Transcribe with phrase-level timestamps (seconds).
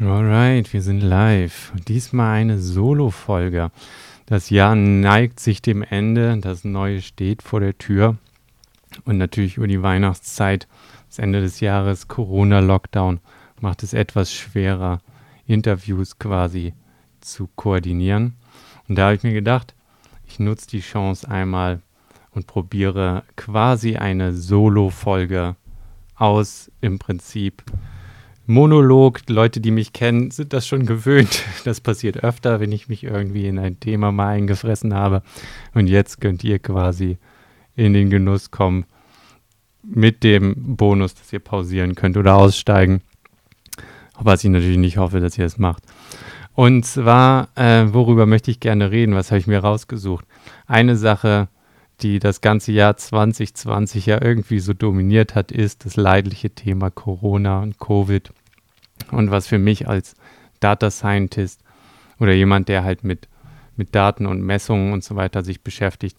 [0.00, 1.72] Alright, wir sind live.
[1.88, 3.72] Diesmal eine Solo-Folge.
[4.26, 8.16] Das Jahr neigt sich dem Ende, das Neue steht vor der Tür.
[9.04, 10.68] Und natürlich über die Weihnachtszeit,
[11.08, 13.18] das Ende des Jahres, Corona-Lockdown,
[13.60, 15.00] macht es etwas schwerer,
[15.48, 16.74] Interviews quasi
[17.20, 18.36] zu koordinieren.
[18.86, 19.74] Und da habe ich mir gedacht,
[20.28, 21.82] ich nutze die Chance einmal
[22.30, 25.56] und probiere quasi eine Solo-Folge
[26.14, 27.64] aus im Prinzip
[28.50, 29.20] Monolog.
[29.28, 31.44] Leute, die mich kennen, sind das schon gewöhnt.
[31.64, 35.22] Das passiert öfter, wenn ich mich irgendwie in ein Thema mal eingefressen habe.
[35.74, 37.18] Und jetzt könnt ihr quasi
[37.76, 38.86] in den Genuss kommen
[39.82, 43.02] mit dem Bonus, dass ihr pausieren könnt oder aussteigen.
[44.18, 45.82] Was ich natürlich nicht hoffe, dass ihr es macht.
[46.54, 49.14] Und zwar, äh, worüber möchte ich gerne reden?
[49.14, 50.24] Was habe ich mir rausgesucht?
[50.66, 51.48] Eine Sache,
[52.00, 57.60] die das ganze Jahr 2020 ja irgendwie so dominiert hat, ist das leidliche Thema Corona
[57.60, 58.32] und Covid.
[59.10, 60.14] Und was für mich als
[60.60, 61.62] Data Scientist
[62.18, 63.28] oder jemand, der halt mit,
[63.76, 66.16] mit Daten und Messungen und so weiter sich beschäftigt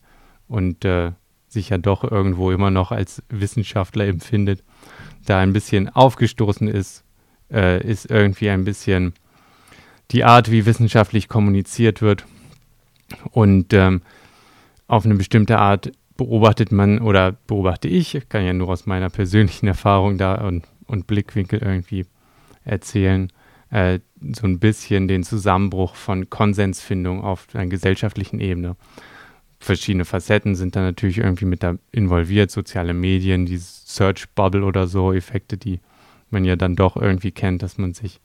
[0.48, 1.12] und äh,
[1.48, 4.64] sich ja doch irgendwo immer noch als Wissenschaftler empfindet,
[5.26, 7.04] da ein bisschen aufgestoßen ist,
[7.52, 9.14] äh, ist irgendwie ein bisschen
[10.12, 12.26] die Art, wie wissenschaftlich kommuniziert wird.
[13.32, 14.02] Und ähm,
[14.88, 19.68] auf eine bestimmte Art beobachtet man oder beobachte ich, kann ja nur aus meiner persönlichen
[19.68, 22.06] Erfahrung da und, und Blickwinkel irgendwie
[22.64, 23.32] erzählen,
[23.70, 24.00] äh,
[24.34, 28.76] so ein bisschen den Zusammenbruch von Konsensfindung auf einer gesellschaftlichen Ebene.
[29.60, 34.88] Verschiedene Facetten sind da natürlich irgendwie mit da involviert, soziale Medien, die Search Bubble oder
[34.88, 35.80] so, Effekte, die
[36.30, 38.22] man ja dann doch irgendwie kennt, dass man sich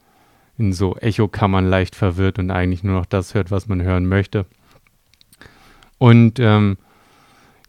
[0.56, 4.46] in so Echokammern leicht verwirrt und eigentlich nur noch das hört, was man hören möchte
[5.98, 6.76] und ähm,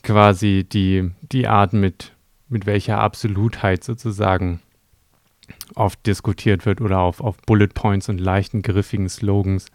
[0.03, 2.11] quasi die, die Art, mit,
[2.49, 4.61] mit welcher Absolutheit sozusagen
[5.75, 9.67] oft diskutiert wird oder auf, auf Bullet Points und leichten, griffigen Slogans.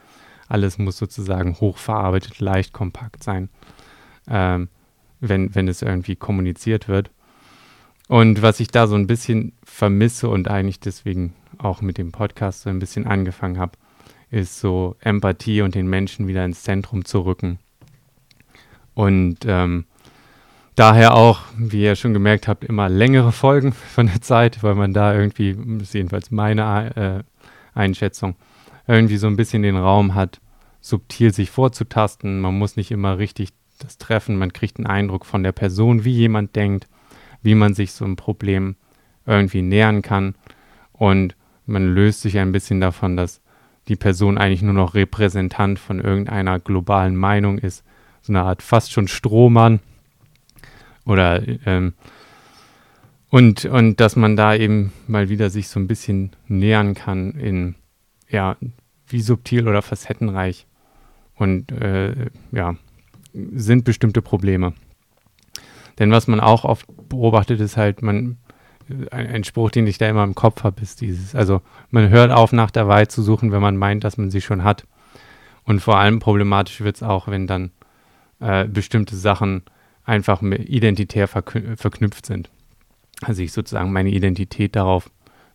[0.48, 3.48] Alles muss sozusagen hochverarbeitet, leicht kompakt sein,
[4.28, 4.68] ähm,
[5.20, 7.10] wenn, wenn es irgendwie kommuniziert wird.
[8.08, 12.62] Und was ich da so ein bisschen vermisse und eigentlich deswegen auch mit dem Podcast
[12.62, 13.72] so ein bisschen angefangen habe,
[14.30, 17.58] ist so Empathie und den Menschen wieder ins Zentrum zu rücken
[18.94, 19.86] und ähm,
[20.74, 24.92] daher auch, wie ihr schon gemerkt habt, immer längere Folgen von der Zeit, weil man
[24.92, 27.24] da irgendwie, das ist jedenfalls meine
[27.74, 28.36] äh, Einschätzung,
[28.86, 30.40] irgendwie so ein bisschen den Raum hat,
[30.80, 32.40] subtil sich vorzutasten.
[32.40, 34.36] Man muss nicht immer richtig das treffen.
[34.36, 36.88] Man kriegt einen Eindruck von der Person, wie jemand denkt,
[37.42, 38.76] wie man sich so einem Problem
[39.26, 40.34] irgendwie nähern kann.
[40.92, 43.40] Und man löst sich ein bisschen davon, dass
[43.88, 47.84] die Person eigentlich nur noch Repräsentant von irgendeiner globalen Meinung ist,
[48.22, 49.80] so eine Art fast schon Strohmann.
[51.04, 51.94] Oder ähm,
[53.30, 57.76] und, und dass man da eben mal wieder sich so ein bisschen nähern kann in,
[58.28, 58.56] ja,
[59.06, 60.66] wie subtil oder facettenreich
[61.36, 62.74] und äh, ja,
[63.32, 64.74] sind bestimmte Probleme.
[65.98, 68.38] Denn was man auch oft beobachtet, ist halt, man,
[69.10, 71.60] ein, ein Spruch, den ich da immer im Kopf habe, ist dieses, also
[71.90, 74.64] man hört auf, nach der Wahrheit zu suchen, wenn man meint, dass man sie schon
[74.64, 74.86] hat.
[75.64, 77.70] Und vor allem problematisch wird es auch, wenn dann
[78.40, 79.62] äh, bestimmte Sachen
[80.10, 82.50] einfach identitär verkn verknüpft sind.
[83.22, 85.10] Also ich sozusagen meine Identität darauf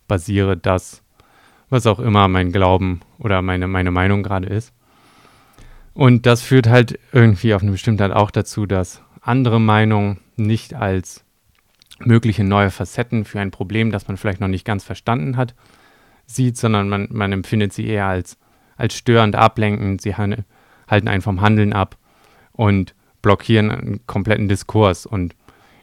[0.08, 1.02] basiere, dass
[1.68, 4.72] was auch immer mein Glauben oder meine, meine Meinung gerade ist.
[5.94, 10.74] Und das führt halt irgendwie auf eine bestimmte Art auch dazu, dass andere Meinungen nicht
[10.74, 11.24] als
[11.98, 15.54] mögliche neue Facetten für ein Problem, das man vielleicht noch nicht ganz verstanden hat,
[16.26, 18.38] sieht, sondern man, man empfindet sie eher als,
[18.76, 20.02] als störend, ablenkend.
[20.02, 20.44] Sie halten
[21.08, 21.96] einen vom Handeln ab
[22.52, 22.94] und
[23.26, 25.34] blockieren einen kompletten Diskurs und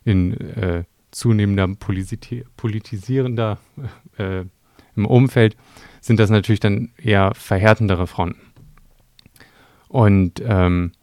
[0.05, 3.57] in äh, zunehmender Politi politisierender
[4.17, 4.45] äh,
[4.95, 5.57] im Umfeld
[5.99, 8.39] sind das natürlich dann eher verhärtendere Fronten.
[9.89, 10.93] Und ähm,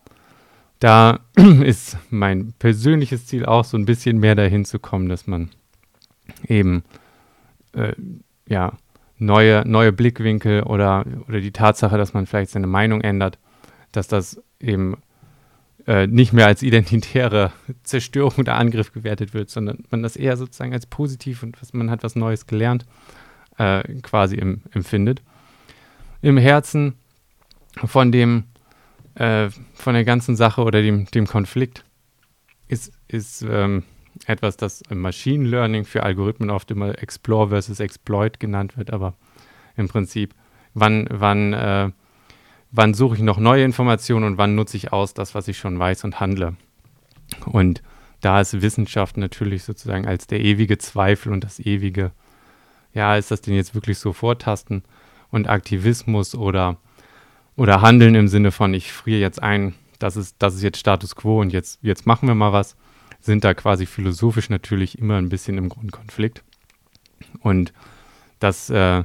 [0.79, 1.21] da
[1.63, 5.51] ist mein persönliches Ziel auch so ein bisschen mehr dahin zu kommen, dass man
[6.49, 6.85] eben
[7.75, 7.93] äh,
[8.47, 8.79] ja
[9.19, 13.39] neue, neue Blickwinkel oder, oder die Tatsache, dass man vielleicht seine Meinung ändert,
[13.93, 14.97] dass das eben
[15.87, 20.73] äh, nicht mehr als identitäre Zerstörung oder Angriff gewertet wird, sondern man das eher sozusagen
[20.73, 22.87] als positiv und was, man hat was Neues gelernt,
[23.59, 25.23] äh, quasi im, empfindet.
[26.23, 26.95] Im Herzen
[27.85, 28.45] von dem,
[29.15, 31.85] äh, von der ganzen Sache oder dem, dem Konflikt
[32.69, 33.85] ist, ist ähm,
[34.27, 39.15] etwas, das im Machine Learning für Algorithmen oft immer Explore versus Exploit genannt wird, aber
[39.77, 40.35] im Prinzip,
[40.75, 41.91] wann, wann äh,
[42.73, 45.79] wann suche ich noch neue Informationen und wann nutze ich aus das, was ich schon
[45.79, 46.57] weiß und handle.
[47.47, 47.83] Und
[48.21, 52.13] da ist Wissenschaft natürlich sozusagen als der ewige Zweifel und das ewige,
[52.93, 54.83] ja, ist das denn jetzt wirklich so vortasten?
[55.31, 56.77] und Aktivismus oder,
[57.57, 61.17] oder Handeln im Sinne von, ich friere jetzt ein, das ist, das ist jetzt Status
[61.17, 62.77] quo und jetzt, jetzt machen wir mal was,
[63.21, 66.43] sind da quasi philosophisch natürlich immer ein bisschen im Grundkonflikt.
[67.41, 67.73] Und
[68.39, 69.05] das, äh,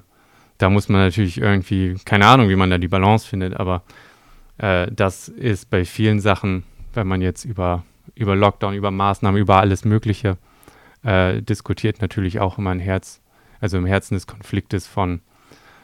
[0.58, 3.84] da muss man natürlich irgendwie, keine Ahnung, wie man da die Balance findet, aber
[4.58, 6.64] äh, das ist bei vielen Sachen,
[6.94, 7.84] wenn man jetzt über,
[8.16, 10.38] über Lockdown, über Maßnahmen, über alles Mögliche
[11.04, 13.22] äh, diskutiert, natürlich auch immer ein Herz,
[13.60, 15.22] also im Herzen des Konfliktes von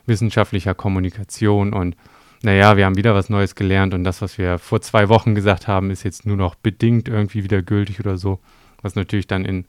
[0.05, 1.95] wissenschaftlicher Kommunikation und
[2.43, 5.67] naja, wir haben wieder was Neues gelernt und das, was wir vor zwei Wochen gesagt
[5.67, 8.39] haben, ist jetzt nur noch bedingt irgendwie wieder gültig oder so,
[8.81, 9.65] was natürlich dann in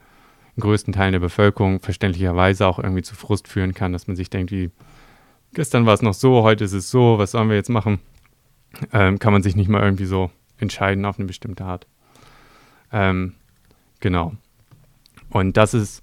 [0.59, 4.53] größten Teilen der Bevölkerung verständlicherweise auch irgendwie zu Frust führen kann, dass man sich denkt,
[4.53, 4.71] wie
[5.55, 8.01] gestern war es noch so, heute ist es so, was sollen wir jetzt machen?
[8.93, 11.87] Ähm, kann man sich nicht mal irgendwie so entscheiden auf eine bestimmte Art.
[12.93, 13.35] Ähm,
[14.01, 14.35] genau.
[15.31, 16.03] Und das ist,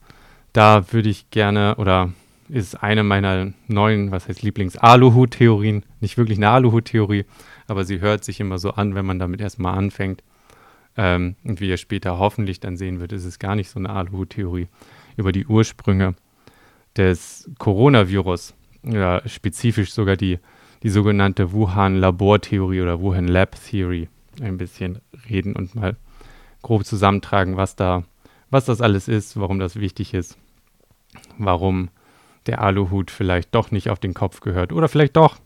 [0.54, 2.12] da würde ich gerne oder
[2.50, 5.84] ist eine meiner neuen, was heißt Lieblings-Aluhut-Theorien.
[6.00, 7.26] Nicht wirklich eine Aluhut-Theorie,
[7.68, 10.24] aber sie hört sich immer so an, wenn man damit erstmal anfängt.
[10.98, 13.92] Ähm, und wie ihr später hoffentlich dann sehen wird, ist es gar nicht so eine
[13.92, 14.68] Aluhut-Theorie
[15.16, 16.16] über die Ursprünge
[16.98, 18.56] des Coronavirus.
[18.84, 20.40] Ja, spezifisch sogar die,
[20.84, 24.08] die sogenannte Wuhan-Labor-Theorie oder Wuhan-Lab-Theory
[24.42, 25.00] ein bisschen
[25.30, 25.98] reden und mal
[26.62, 28.04] grob zusammentragen, was da,
[28.50, 30.38] was das alles ist, warum das wichtig ist,
[31.38, 31.90] warum
[32.46, 35.38] der Aluhut vielleicht doch nicht auf den Kopf gehört oder vielleicht doch.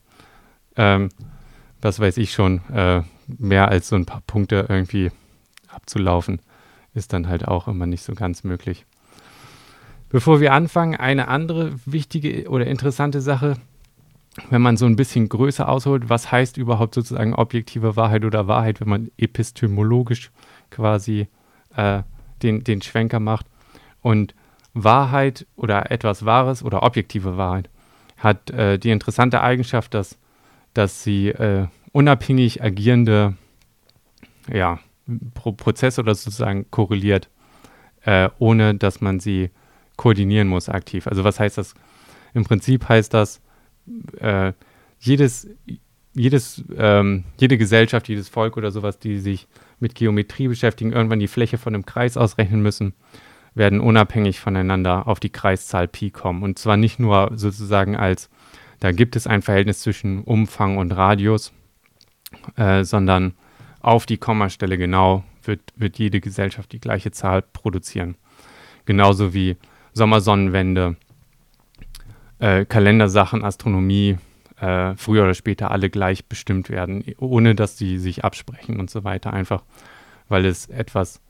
[0.76, 1.10] Ähm,
[1.82, 5.12] was weiß ich schon, äh, mehr als so ein paar Punkte irgendwie
[5.68, 6.40] abzulaufen,
[6.94, 8.86] ist dann halt auch immer nicht so ganz möglich.
[10.14, 13.56] Bevor wir anfangen, eine andere wichtige oder interessante Sache,
[14.52, 18.80] wenn man so ein bisschen größer ausholt, was heißt überhaupt sozusagen objektive Wahrheit oder Wahrheit,
[18.80, 20.30] wenn man epistemologisch
[20.70, 21.30] quasi
[21.76, 22.04] äh,
[22.44, 23.48] den, den Schwenker macht.
[24.04, 24.36] Und
[24.76, 27.72] Wahrheit oder etwas Wahres oder objektive Wahrheit
[28.18, 30.20] hat äh, die interessante Eigenschaft, dass,
[30.76, 33.34] dass sie äh, unabhängig agierende
[34.48, 34.78] ja,
[35.34, 37.30] Pro Prozesse oder sozusagen korreliert,
[38.06, 39.50] äh, ohne dass man sie
[40.04, 41.08] koordinieren muss aktiv.
[41.08, 41.76] Also was heißt das?
[42.34, 43.42] Im Prinzip heißt das,
[44.20, 44.52] äh,
[45.00, 45.48] jedes,
[46.14, 49.48] jedes, ähm, jede Gesellschaft, jedes Volk oder sowas, die sich
[49.80, 52.94] mit Geometrie beschäftigen, irgendwann die Fläche von einem Kreis ausrechnen müssen
[53.56, 56.44] werden unabhängig voneinander auf die Kreiszahl Pi kommen.
[56.44, 58.30] Und zwar nicht nur sozusagen als,
[58.80, 61.54] da gibt es ein Verhältnis zwischen Umfang und Radius,
[62.56, 63.36] äh, sondern
[63.80, 68.16] auf die Kommastelle genau wird, wird jede Gesellschaft die gleiche Zahl produzieren.
[68.86, 69.56] Genauso wie
[69.94, 70.96] Sommersonnenwende,
[72.40, 74.18] äh, Kalendersachen, Astronomie,
[74.60, 79.04] äh, früher oder später alle gleich bestimmt werden, ohne dass sie sich absprechen und so
[79.04, 79.34] weiter.
[79.34, 79.64] Einfach
[80.30, 81.22] weil es etwas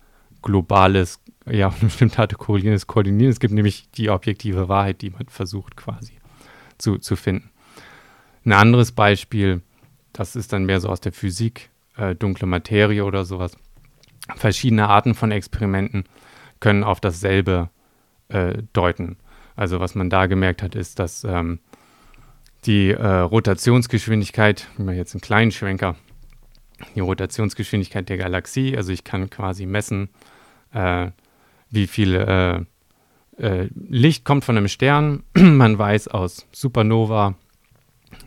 [0.42, 3.32] Globales, ja, eine bestimmte Art koordiniertes Koordinieren.
[3.32, 6.14] Es gibt nämlich die objektive Wahrheit, die man versucht quasi
[6.78, 7.50] zu, zu finden.
[8.46, 9.62] Ein anderes Beispiel,
[10.12, 13.58] das ist dann mehr so aus der Physik, äh, dunkle Materie oder sowas.
[14.36, 16.06] Verschiedene Arten von Experimenten
[16.60, 17.70] können auf dasselbe
[18.34, 19.18] äh, deuten.
[19.56, 21.60] Also was man da gemerkt hat, ist, dass ähm,
[22.66, 25.96] die äh, Rotationsgeschwindigkeit, ich mache jetzt einen kleinen Schwenker,
[26.96, 30.10] die Rotationsgeschwindigkeit der Galaxie, also ich kann quasi messen,
[30.74, 31.12] äh,
[31.70, 32.66] wie viel äh,
[33.38, 35.24] äh, Licht kommt von einem Stern.
[35.34, 37.36] Man weiß aus Supernova,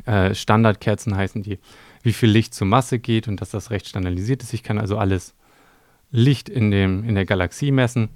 [0.04, 1.58] äh, Standardkerzen heißen die,
[2.02, 4.52] wie viel Licht zur Masse geht und dass das recht standardisiert ist.
[4.52, 5.34] Ich kann also alles
[6.10, 8.10] Licht in, dem, in der Galaxie messen,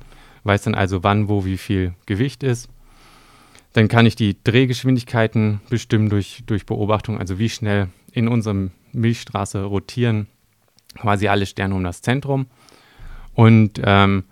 [0.45, 2.69] weiß dann also, wann, wo, wie viel Gewicht ist.
[3.73, 9.63] Dann kann ich die Drehgeschwindigkeiten bestimmen durch, durch Beobachtung, also wie schnell in unserem Milchstraße
[9.63, 10.27] rotieren
[10.97, 12.47] quasi alle Sterne um das Zentrum.
[13.35, 14.25] Und ähm,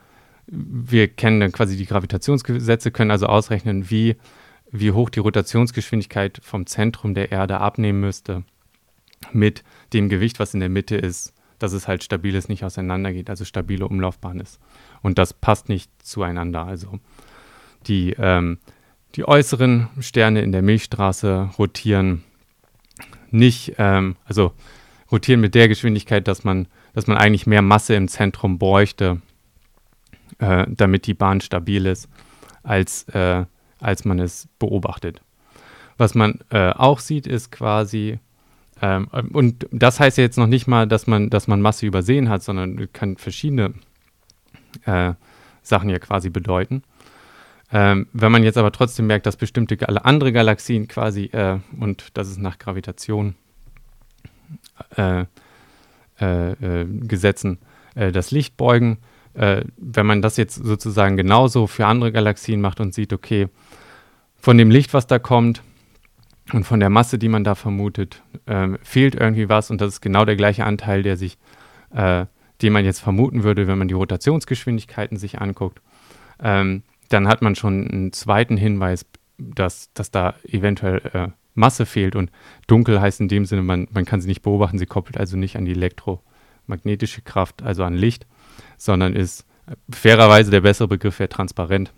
[0.46, 4.16] wir kennen dann quasi die Gravitationsgesetze, können also ausrechnen, wie,
[4.70, 8.44] wie hoch die Rotationsgeschwindigkeit vom Zentrum der Erde abnehmen müsste
[9.32, 9.62] mit
[9.92, 13.44] dem Gewicht, was in der Mitte ist, dass es halt stabil ist, nicht auseinandergeht, also
[13.44, 14.60] stabile Umlaufbahn ist.
[15.02, 16.64] Und das passt nicht zueinander.
[16.64, 16.98] Also
[17.86, 18.58] die, ähm,
[19.14, 22.24] die äußeren Sterne in der Milchstraße rotieren
[23.30, 24.52] nicht, ähm, also
[25.10, 29.20] rotieren mit der Geschwindigkeit, dass man, dass man eigentlich mehr Masse im Zentrum bräuchte,
[30.38, 32.08] äh, damit die Bahn stabil ist,
[32.62, 33.44] als, äh,
[33.80, 35.22] als man es beobachtet.
[35.96, 38.18] Was man äh, auch sieht, ist quasi,
[38.80, 42.28] ähm, und das heißt ja jetzt noch nicht mal, dass man, dass man Masse übersehen
[42.28, 43.74] hat, sondern kann verschiedene
[44.84, 45.14] äh,
[45.62, 46.82] Sachen ja quasi bedeuten.
[47.70, 52.28] Ähm, wenn man jetzt aber trotzdem merkt, dass bestimmte andere Galaxien quasi, äh, und das
[52.28, 53.34] ist nach Gravitation
[54.96, 55.24] äh,
[56.20, 57.58] äh, äh, Gesetzen
[57.94, 58.98] äh, das Licht beugen.
[59.34, 63.48] wenn man das jetzt sozusagen genauso für andere Galaxien macht und sieht, okay,
[64.36, 65.62] von dem Licht, was da kommt,
[66.52, 70.00] und von der Masse, die man da vermutet, äh, fehlt irgendwie was und das ist
[70.00, 71.38] genau der gleiche Anteil, der sich,
[71.94, 72.26] äh,
[72.62, 75.80] den man jetzt vermuten würde, wenn man die Rotationsgeschwindigkeiten sich anguckt.
[76.40, 79.06] Ähm, dann hat man schon einen zweiten Hinweis,
[79.38, 82.30] dass, dass da eventuell äh, Masse fehlt und
[82.66, 85.56] dunkel heißt in dem Sinne, man, man kann sie nicht beobachten, sie koppelt also nicht
[85.56, 88.26] an die elektromagnetische Kraft, also an Licht,
[88.76, 91.92] sondern ist äh, fairerweise der bessere Begriff wäre transparent.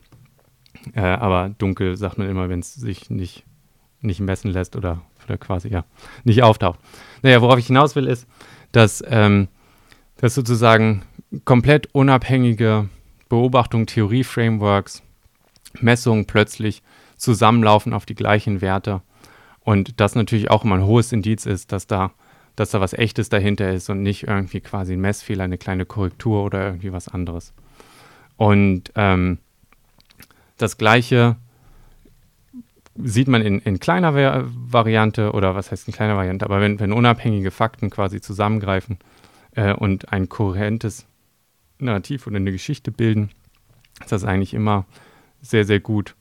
[0.95, 3.45] Äh, aber dunkel sagt man immer, wenn es sich nicht,
[4.01, 5.85] nicht messen lässt oder, oder quasi ja
[6.25, 6.79] nicht auftaucht.
[7.23, 8.27] Naja, worauf ich hinaus will, ist,
[8.73, 9.49] dass, ähm,
[10.21, 11.03] dass sozusagen
[11.45, 12.89] komplett unabhängige
[13.29, 15.03] Beobachtung, Theorie-Frameworks,
[15.81, 16.83] Messungen plötzlich
[17.17, 19.01] zusammenlaufen auf die gleichen Werte.
[19.61, 22.11] Und das natürlich auch immer ein hohes Indiz ist, dass da,
[22.55, 26.45] dass da was Echtes dahinter ist und nicht irgendwie quasi ein Messfehler, eine kleine Korrektur
[26.45, 27.55] oder irgendwie was anderes.
[28.37, 29.39] Und ähm,
[30.59, 31.37] das Gleiche
[32.97, 36.81] sieht man in, in kleiner Va Variante oder was heißt in kleiner Variante, aber wenn,
[36.81, 38.99] wenn unabhängige Fakten quasi zusammengreifen
[39.55, 41.07] äh, und ein kohärentes
[41.79, 43.31] Narrativ oder eine Geschichte bilden,
[44.01, 44.87] ist das eigentlich immer
[45.41, 46.15] sehr, sehr gut.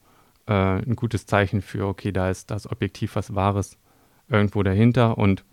[0.48, 3.78] Äh, ein gutes Zeichen für, okay, da ist das Objektiv was Wahres
[4.30, 5.18] irgendwo dahinter.
[5.18, 5.44] Und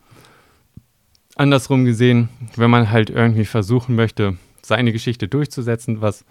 [1.35, 6.25] andersrum gesehen, wenn man halt irgendwie versuchen möchte, seine Geschichte durchzusetzen, was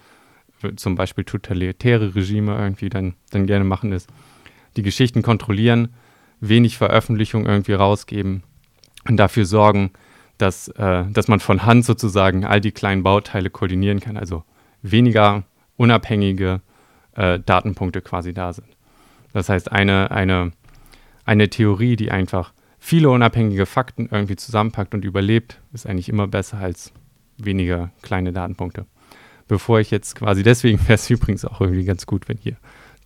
[0.76, 4.10] zum Beispiel totalitäre Regime irgendwie dann, dann gerne machen, ist,
[4.78, 5.94] die Geschichten kontrollieren,
[6.40, 8.44] wenig Veröffentlichung irgendwie rausgeben
[9.08, 9.92] und dafür sorgen,
[10.38, 14.44] dass, äh, dass man von Hand sozusagen all die kleinen Bauteile koordinieren kann, also
[14.82, 15.44] weniger
[15.78, 16.62] unabhängige
[17.16, 18.68] äh, Datenpunkte quasi da sind.
[19.34, 20.52] Das heißt, eine, eine,
[21.26, 26.60] eine Theorie, die einfach viele unabhängige Fakten irgendwie zusammenpackt und überlebt, ist eigentlich immer besser
[26.60, 26.94] als
[27.38, 28.86] weniger kleine Datenpunkte.
[29.48, 32.58] Bevor ich jetzt quasi, deswegen wäre es übrigens auch irgendwie ganz gut, wenn hier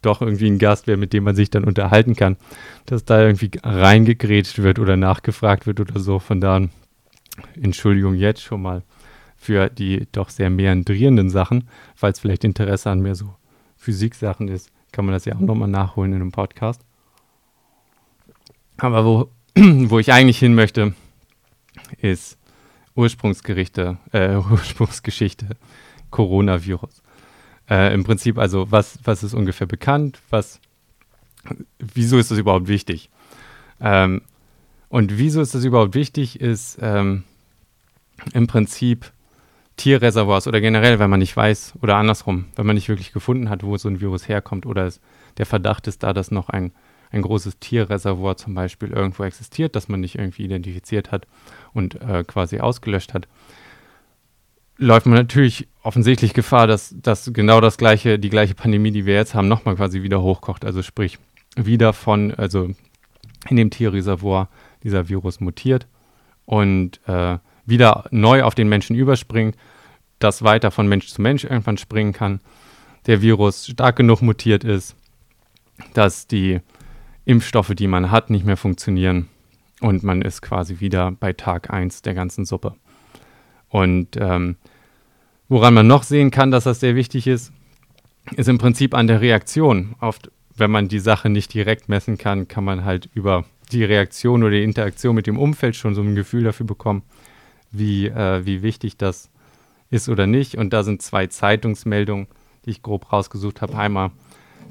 [0.01, 2.37] doch irgendwie ein Gast wäre, mit dem man sich dann unterhalten kann,
[2.85, 6.19] dass da irgendwie reingegrätscht wird oder nachgefragt wird oder so.
[6.19, 6.69] Von da an
[7.61, 8.83] Entschuldigung jetzt schon mal
[9.35, 11.69] für die doch sehr meandrierenden Sachen.
[11.95, 13.35] Falls vielleicht Interesse an mehr so
[13.77, 16.81] Physiksachen ist, kann man das ja auch nochmal nachholen in einem Podcast.
[18.77, 20.93] Aber wo, wo ich eigentlich hin möchte,
[22.01, 22.37] ist
[22.95, 25.47] Ursprungsgerichte, äh, Ursprungsgeschichte
[26.11, 27.01] Coronavirus.
[27.69, 30.59] Äh, Im Prinzip also, was, was ist ungefähr bekannt, was,
[31.77, 33.09] wieso ist das überhaupt wichtig?
[33.79, 34.21] Ähm,
[34.89, 37.23] und wieso ist das überhaupt wichtig, ist ähm,
[38.33, 39.11] im Prinzip
[39.77, 43.63] Tierreservoirs oder generell, wenn man nicht weiß oder andersrum, wenn man nicht wirklich gefunden hat,
[43.63, 44.99] wo so ein Virus herkommt oder es,
[45.37, 46.73] der Verdacht ist da, dass noch ein,
[47.11, 51.27] ein großes Tierreservoir zum Beispiel irgendwo existiert, das man nicht irgendwie identifiziert hat
[51.73, 53.27] und äh, quasi ausgelöscht hat,
[54.77, 59.15] läuft man natürlich offensichtlich Gefahr, dass, dass genau das gleiche, die gleiche Pandemie, die wir
[59.15, 60.65] jetzt haben, nochmal quasi wieder hochkocht.
[60.65, 61.19] Also sprich,
[61.55, 62.69] wieder von, also
[63.49, 64.49] in dem Tierreservoir
[64.83, 65.87] dieser Virus mutiert
[66.45, 67.37] und äh,
[67.69, 69.55] wieder neu auf den Menschen überspringt,
[70.19, 72.41] das weiter von Mensch zu Mensch irgendwann springen kann,
[73.05, 74.95] der Virus stark genug mutiert ist,
[75.93, 76.59] dass die
[77.25, 79.27] Impfstoffe, die man hat, nicht mehr funktionieren
[79.81, 82.75] und man ist quasi wieder bei Tag 1 der ganzen Suppe.
[83.69, 84.57] Und ähm,
[85.47, 87.53] woran man noch sehen kann, dass das sehr wichtig ist,
[88.35, 89.95] ist im Prinzip an der Reaktion.
[90.01, 94.43] Oft, wenn man die Sache nicht direkt messen kann, kann man halt über die Reaktion
[94.43, 97.03] oder die Interaktion mit dem Umfeld schon so ein Gefühl dafür bekommen,
[97.71, 99.29] wie, äh, wie wichtig das
[99.89, 100.55] ist oder nicht.
[100.55, 102.27] Und da sind zwei Zeitungsmeldungen,
[102.65, 103.77] die ich grob rausgesucht habe.
[103.77, 104.11] Einmal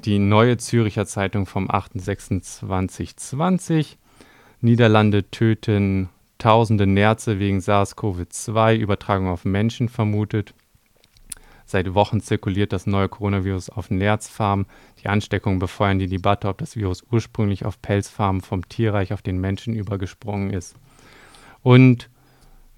[0.05, 3.97] die Neue Züricher Zeitung vom 8.26.2020.
[4.61, 10.53] Niederlande töten tausende Nerze wegen SARS-CoV-2, Übertragung auf Menschen vermutet.
[11.65, 14.65] Seit Wochen zirkuliert das neue Coronavirus auf Nerzfarmen.
[15.03, 19.39] Die Ansteckungen befeuern die Debatte, ob das Virus ursprünglich auf Pelzfarmen vom Tierreich auf den
[19.39, 20.75] Menschen übergesprungen ist.
[21.61, 22.08] Und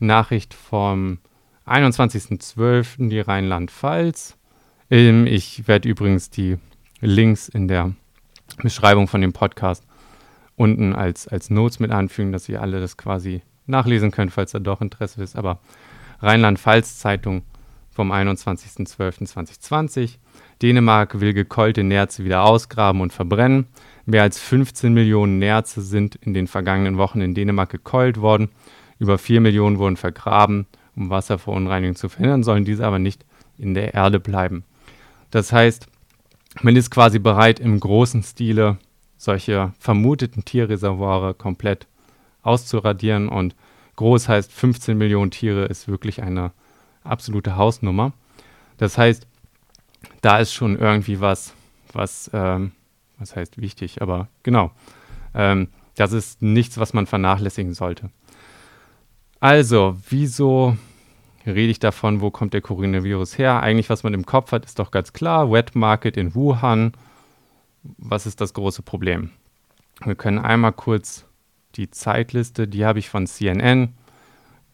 [0.02, 1.20] Nachricht vom
[1.66, 3.10] 21.12.
[3.10, 4.38] die Rheinland-Pfalz.
[4.90, 6.58] Ähm, ich werde übrigens die
[7.00, 7.94] Links in der
[8.62, 9.86] Beschreibung von dem Podcast
[10.56, 14.60] unten als, als Notes mit anfügen, dass ihr alle das quasi nachlesen könnt, falls da
[14.60, 15.36] doch Interesse ist.
[15.36, 15.60] Aber
[16.20, 17.44] Rheinland-Pfalz Zeitung
[17.92, 20.18] vom 21.12.2020.
[20.62, 23.68] Dänemark will gekeulte Nerze wieder ausgraben und verbrennen.
[24.06, 28.50] Mehr als 15 Millionen Nerze sind in den vergangenen Wochen in Dänemark gekeult worden.
[29.02, 33.26] Über 4 Millionen wurden vergraben, um Wasserverunreinigung zu verhindern, sollen diese aber nicht
[33.58, 34.64] in der Erde bleiben.
[35.32, 35.88] Das heißt,
[36.62, 38.78] man ist quasi bereit, im großen Stile
[39.18, 41.88] solche vermuteten Tierreservoire komplett
[42.44, 43.56] auszuradieren und
[43.96, 46.52] groß heißt 15 Millionen Tiere ist wirklich eine
[47.04, 48.14] absolute Hausnummer.
[48.78, 49.26] Das heißt,
[50.22, 51.56] da ist schon irgendwie was,
[51.92, 52.74] was, ähm,
[53.18, 54.70] was heißt wichtig, aber genau.
[55.34, 58.12] Ähm, das ist nichts, was man vernachlässigen sollte.
[59.42, 60.78] Also, wieso
[61.48, 63.64] rede ich davon, wo kommt der Coronavirus her?
[63.64, 65.52] Eigentlich, was man im Kopf hat, ist doch ganz klar.
[65.52, 66.94] Wet Market in Wuhan.
[67.98, 69.32] Was ist das große Problem?
[70.06, 71.26] Wir können einmal kurz
[71.76, 73.96] die Zeitliste, die habe ich von CNN.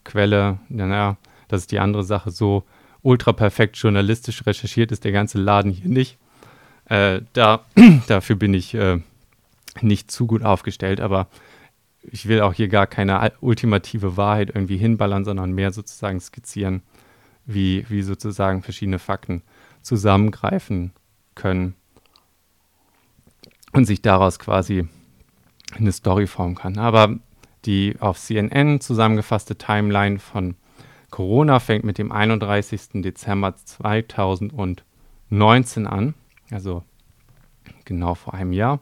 [0.03, 1.15] Quelle, naja,
[1.47, 2.29] das ist die andere Sache.
[2.29, 2.63] So
[3.01, 6.17] ultra perfekt journalistisch recherchiert ist der ganze Laden hier nicht.
[6.89, 7.63] Äh, da,
[8.07, 8.99] dafür bin ich äh,
[9.79, 11.27] nicht zu gut aufgestellt, aber
[12.03, 16.81] ich will auch hier gar keine ultimative Wahrheit irgendwie hinballern, sondern mehr sozusagen skizzieren,
[17.45, 19.41] wie, wie sozusagen verschiedene Fakten
[19.81, 20.91] zusammengreifen
[21.35, 21.75] können
[23.73, 24.87] und sich daraus quasi
[25.75, 26.77] eine Story formen kann.
[26.77, 27.17] Aber
[27.65, 30.55] die auf CNN zusammengefasste Timeline von
[31.09, 33.01] Corona fängt mit dem 31.
[33.01, 36.13] Dezember 2019 an,
[36.51, 36.83] also
[37.85, 38.79] genau vor einem Jahr.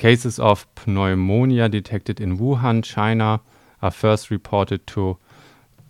[0.00, 3.42] Cases of pneumonia detected in Wuhan, China,
[3.82, 5.18] are first reported to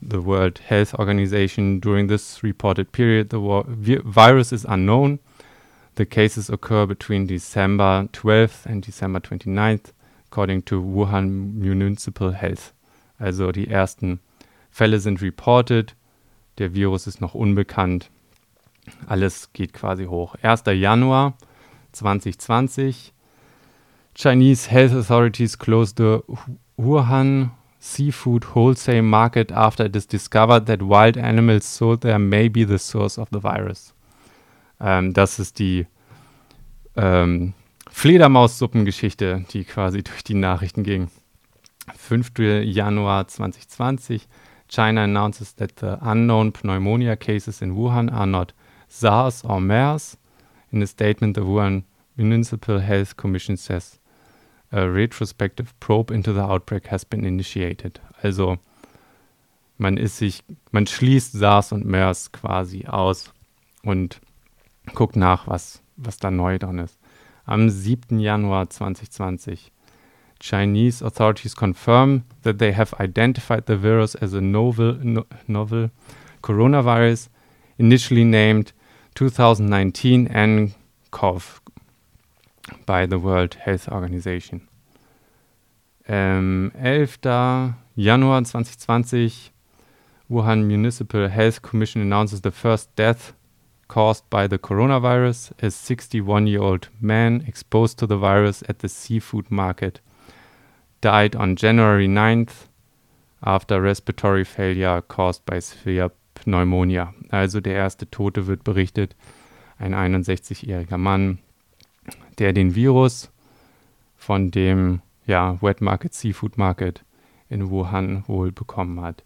[0.03, 1.79] the World Health Organization.
[1.79, 5.21] During this reported period, the virus is unknown.
[5.95, 9.93] The cases occur between December 12th and December 29th,
[10.27, 12.73] according to Wuhan Municipal Health.
[13.21, 14.19] Also die ersten
[14.73, 15.95] Fälle sind reported,
[16.59, 18.11] der Virus ist noch unbekannt.
[19.07, 20.35] Alles geht quasi hoch.
[20.43, 20.65] 1.
[20.67, 21.35] Januar
[21.93, 23.13] 2020
[24.15, 26.23] Chinese health authorities closed the
[26.79, 32.65] Wuhan seafood wholesale market after it is discovered that wild animals sold there may be
[32.65, 33.95] the source of the virus.
[34.81, 35.87] Ähm, das ist die
[36.97, 37.55] ähm,
[37.91, 41.11] Fledermaus-Suppengeschichte, die quasi durch die Nachrichten ging.
[41.97, 42.31] 5.
[42.65, 44.29] Januar 2020.
[44.69, 48.55] China announces that the unknown pneumonia cases in Wuhan are not
[48.89, 50.17] SARS or MERS.
[50.71, 51.83] In a statement, the Wuhan
[52.17, 54.00] Municipal Health Commission says
[54.71, 58.01] a retrospective probe into the outbreak has been initiated.
[58.23, 58.59] Also
[59.79, 63.33] man ist sich, man schließt SARS und MERS quasi aus
[63.83, 64.21] und
[64.95, 66.99] guckt nach, was, was da neu dran ist.
[67.47, 68.21] Am 7.
[68.21, 69.73] Januar 2020
[70.39, 75.91] Chinese authorities confirm that they have identified the virus as a novel, no, novel
[76.43, 77.29] coronavirus,
[77.79, 78.73] initially named
[79.15, 81.60] 2019 nCoV
[82.87, 84.69] by the World Health Organization.
[86.09, 87.75] Ähm, 11.
[87.97, 89.53] Januar 2020,
[90.29, 93.35] Wuhan Municipal Health Commission announces the first death
[93.89, 95.53] caused by the coronavirus.
[95.63, 100.01] A 61 year old man exposed to the virus at the seafood market
[101.01, 102.69] died on January 9th
[103.43, 106.11] after respiratory failure caused by severe
[106.47, 107.13] pneumonia.
[107.31, 109.17] Also der erste Tote wird berichtet,
[109.79, 111.39] ein 61-jähriger Mann,
[112.41, 113.31] der den Virus
[114.17, 117.05] von dem ja, Wet Market, Seafood Market
[117.49, 119.23] in Wuhan wohl bekommen hat.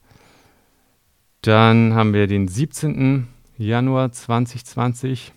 [1.42, 3.28] Dann haben wir den 17.
[3.56, 5.32] Januar 2020.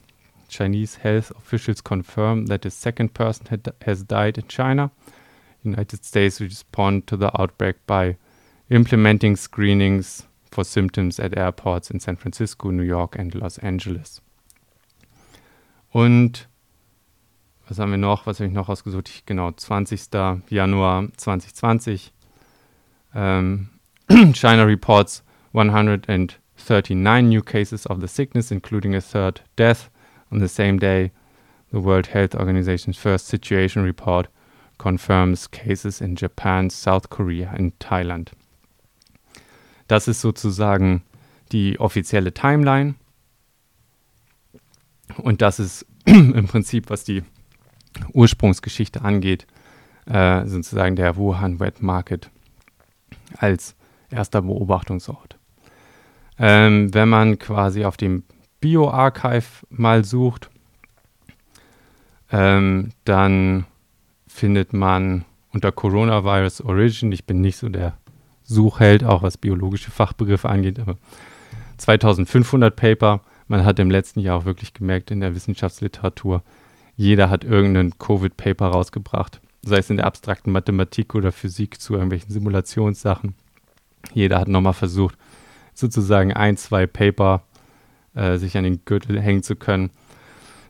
[0.50, 4.92] Chinese health officials confirm that a second person had, has died in China.
[5.63, 8.16] United States respond to the outbreak by
[8.70, 14.22] implementing screenings for symptoms at airports in San Francisco, New York and Los Angeles.
[15.92, 16.48] Und
[17.67, 18.25] was haben wir noch?
[18.25, 19.10] Was habe ich noch ausgesucht?
[19.10, 20.10] Ich, genau, 20.
[20.49, 22.13] Januar 2020.
[23.13, 23.69] Ähm,
[24.34, 29.89] China reports 139 new cases of the sickness, including a third death.
[30.32, 31.12] On the same day,
[31.71, 34.27] the World Health Organization's first situation report
[34.77, 38.32] confirms cases in Japan, South Korea and Thailand.
[39.88, 41.03] Das ist sozusagen
[41.51, 42.95] die offizielle Timeline.
[45.17, 47.23] Und das ist im Prinzip, was die
[48.13, 49.47] Ursprungsgeschichte angeht,
[50.05, 52.29] äh, sozusagen der Wuhan Wet Market
[53.38, 53.75] als
[54.10, 55.38] erster Beobachtungsort.
[56.39, 58.23] Ähm, wenn man quasi auf dem
[58.62, 60.49] Bioarchive mal sucht,
[62.31, 63.65] ähm, dann
[64.27, 67.97] findet man unter Coronavirus Origin, ich bin nicht so der
[68.43, 70.97] Suchheld, auch was biologische Fachbegriffe angeht, aber
[71.77, 73.21] 2500 Paper.
[73.47, 76.43] Man hat im letzten Jahr auch wirklich gemerkt in der Wissenschaftsliteratur,
[76.97, 82.31] jeder hat irgendeinen Covid-Paper rausgebracht, sei es in der abstrakten Mathematik oder Physik zu irgendwelchen
[82.31, 83.36] Simulationssachen.
[84.13, 85.15] Jeder hat nochmal versucht,
[85.75, 87.43] sozusagen ein, zwei Paper
[88.15, 89.91] äh, sich an den Gürtel hängen zu können.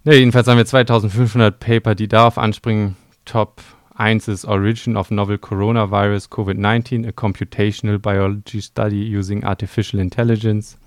[0.04, 2.98] Ja, jedenfalls haben wir 2500 Paper, die darauf anspringen.
[3.24, 3.62] Top
[3.96, 10.78] 1 ist Origin of Novel Coronavirus COVID-19, a Computational Biology Study using Artificial Intelligence.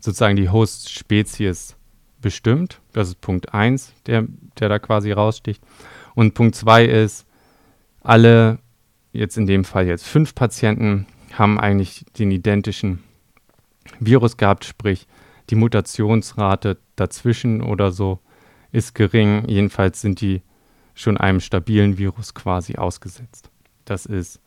[0.00, 1.76] sozusagen die Host-Spezies
[2.20, 2.80] bestimmt.
[2.92, 4.26] Das ist Punkt 1, der,
[4.58, 5.62] der da quasi raussticht.
[6.14, 7.26] Und Punkt 2 ist,
[8.00, 8.58] alle,
[9.12, 13.02] jetzt in dem Fall jetzt fünf Patienten, haben eigentlich den identischen
[13.98, 15.06] Virus gehabt, sprich
[15.50, 18.20] die Mutationsrate dazwischen oder so
[18.72, 19.44] ist gering.
[19.48, 20.42] Jedenfalls sind die
[20.94, 23.50] schon einem stabilen Virus quasi ausgesetzt.
[23.84, 24.40] Das ist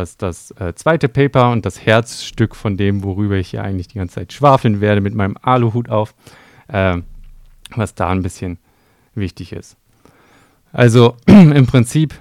[0.00, 3.98] was das äh, zweite Paper und das Herzstück von dem, worüber ich hier eigentlich die
[3.98, 6.14] ganze Zeit schwafeln werde mit meinem Aluhut auf,
[6.68, 6.96] äh,
[7.76, 8.58] was da ein bisschen
[9.14, 9.76] wichtig ist.
[10.72, 12.14] Also im Prinzip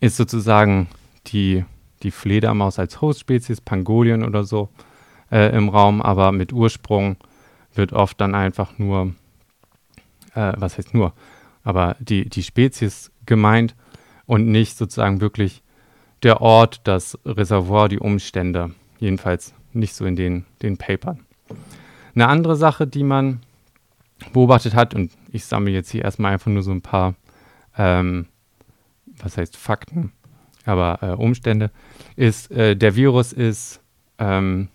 [0.00, 0.88] ist sozusagen
[1.28, 1.64] die,
[2.02, 4.68] die Fledermaus als Hostspezies, Pangolien oder so,
[5.32, 7.16] äh, im Raum, aber mit Ursprung
[7.74, 9.14] wird oft dann einfach nur,
[10.34, 11.14] äh, was heißt nur,
[11.64, 13.74] aber die, die Spezies gemeint
[14.26, 15.62] und nicht sozusagen wirklich
[16.22, 18.72] der Ort, das Reservoir, die Umstände.
[18.98, 21.20] Jedenfalls nicht so in den, den Papern.
[22.14, 23.40] Eine andere Sache, die man
[24.32, 27.14] beobachtet hat, und ich sammle jetzt hier erstmal einfach nur so ein paar,
[27.76, 28.26] ähm,
[29.18, 30.12] was heißt Fakten,
[30.64, 31.70] aber äh, Umstände,
[32.16, 33.80] ist, äh, der Virus ist
[34.18, 34.68] ähm,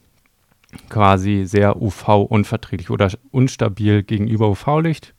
[0.89, 5.13] quasi sehr UV-unverträglich oder unstabil gegenüber UV-Licht.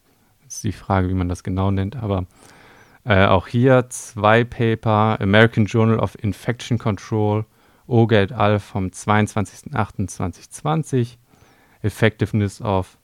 [0.46, 2.26] Ist die Frage, wie man das genau nennt, aber
[3.04, 7.44] äh, auch hier zwei Paper, American Journal of Infection Control,
[7.86, 8.58] Oge et al.
[8.58, 11.18] vom 22.08.2020,
[11.82, 12.96] Effectiveness of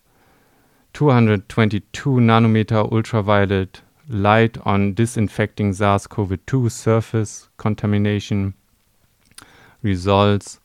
[0.94, 8.54] 222 Nanometer Ultraviolet Light on Disinfecting SARS-CoV-2 Surface Contamination
[9.84, 10.59] Results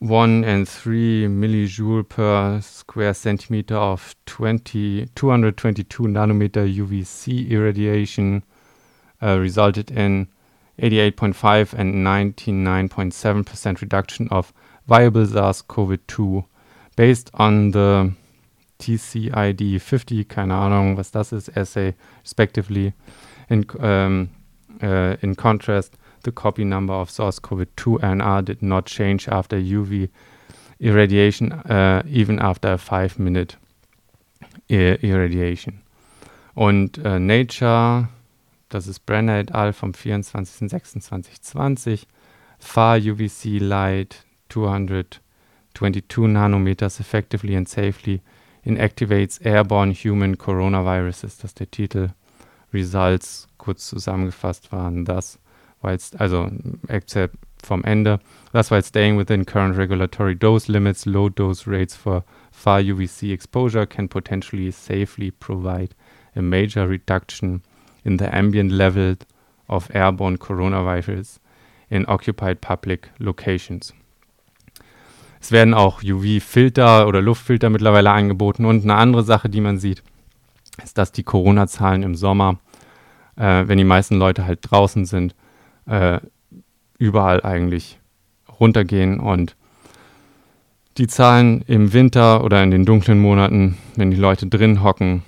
[0.00, 8.42] 1 and 3 millijoule per square centimeter of 20, 222 nanometer UVC irradiation
[9.22, 10.26] uh, resulted in
[10.78, 14.54] 88.5 and 99.7% reduction of
[14.88, 16.46] viable SARS-CoV-2
[16.96, 18.12] based on the
[18.78, 22.94] TCID 50, keine Ahnung, was das ist, assay, respectively.
[23.50, 24.30] In, um,
[24.82, 30.08] uh, in contrast, the copy number of SARS-CoV-2 RNA did not change after UV
[30.78, 33.56] irradiation, uh, even after a 5-minute
[34.68, 35.82] irradiation.
[36.54, 38.08] Und uh, Nature,
[38.68, 39.72] das ist Brenner et al.
[39.72, 42.06] vom 24.06.2020,
[42.58, 48.20] far UVC light 222 nanometers effectively and safely
[48.62, 51.38] inactivates airborne human coronaviruses.
[51.38, 52.10] Das ist der Titel.
[52.72, 55.38] Results, kurz zusammengefasst, waren das
[55.80, 56.50] while also
[56.88, 58.20] except vom Ende.
[58.52, 63.86] That's while staying within current regulatory dose limits, low dose rates for far UVC exposure
[63.86, 65.94] can potentially safely provide
[66.34, 67.62] a major reduction
[68.04, 69.16] in the ambient level
[69.68, 71.38] of airborne coronavirus
[71.90, 73.94] in occupied public locations.
[75.40, 78.66] Es werden auch UV-Filter oder Luftfilter mittlerweile angeboten.
[78.66, 80.02] Und eine andere Sache, die man sieht,
[80.84, 82.58] ist, dass die Corona-Zahlen im Sommer,
[83.36, 85.34] äh, wenn die meisten Leute halt draußen sind,
[85.90, 86.20] äh,
[86.98, 87.98] überall eigentlich
[88.60, 89.56] runtergehen und
[90.98, 95.22] die Zahlen im Winter oder in den dunklen Monaten, wenn die Leute drin hocken,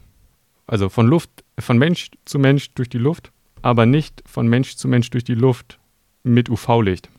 [0.67, 4.87] also von Luft von Mensch zu Mensch durch die Luft, aber nicht von Mensch zu
[4.87, 5.79] Mensch durch die Luft
[6.23, 7.09] mit UV-Licht.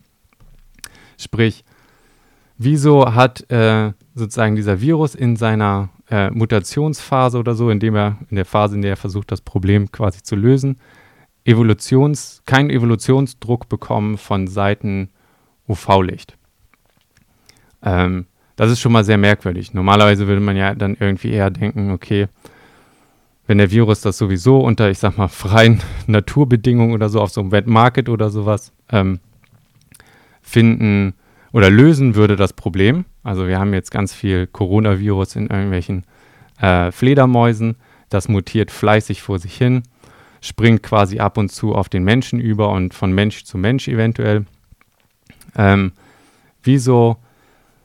[1.18, 1.64] Sprich,
[2.58, 8.36] wieso hat äh, sozusagen dieser Virus in seiner äh, Mutationsphase oder so, indem er in
[8.36, 10.78] der Phase, in der er versucht, das Problem quasi zu lösen,
[11.44, 15.08] Evolutions, keinen Evolutionsdruck bekommen von Seiten
[15.68, 16.36] UV-Licht.
[17.82, 19.72] Ähm, das ist schon mal sehr merkwürdig.
[19.72, 22.26] Normalerweise würde man ja dann irgendwie eher denken, okay,
[23.46, 27.40] wenn der Virus das sowieso unter, ich sag mal, freien Naturbedingungen oder so auf so
[27.40, 29.20] einem Wet Market oder sowas ähm,
[30.42, 31.14] finden
[31.52, 33.04] oder lösen würde das Problem.
[33.22, 36.04] Also wir haben jetzt ganz viel Coronavirus in irgendwelchen
[36.60, 37.76] äh, Fledermäusen.
[38.10, 39.82] Das mutiert fleißig vor sich hin,
[40.40, 44.46] springt quasi ab und zu auf den Menschen über und von Mensch zu Mensch eventuell.
[45.56, 45.92] Ähm,
[46.62, 47.16] wieso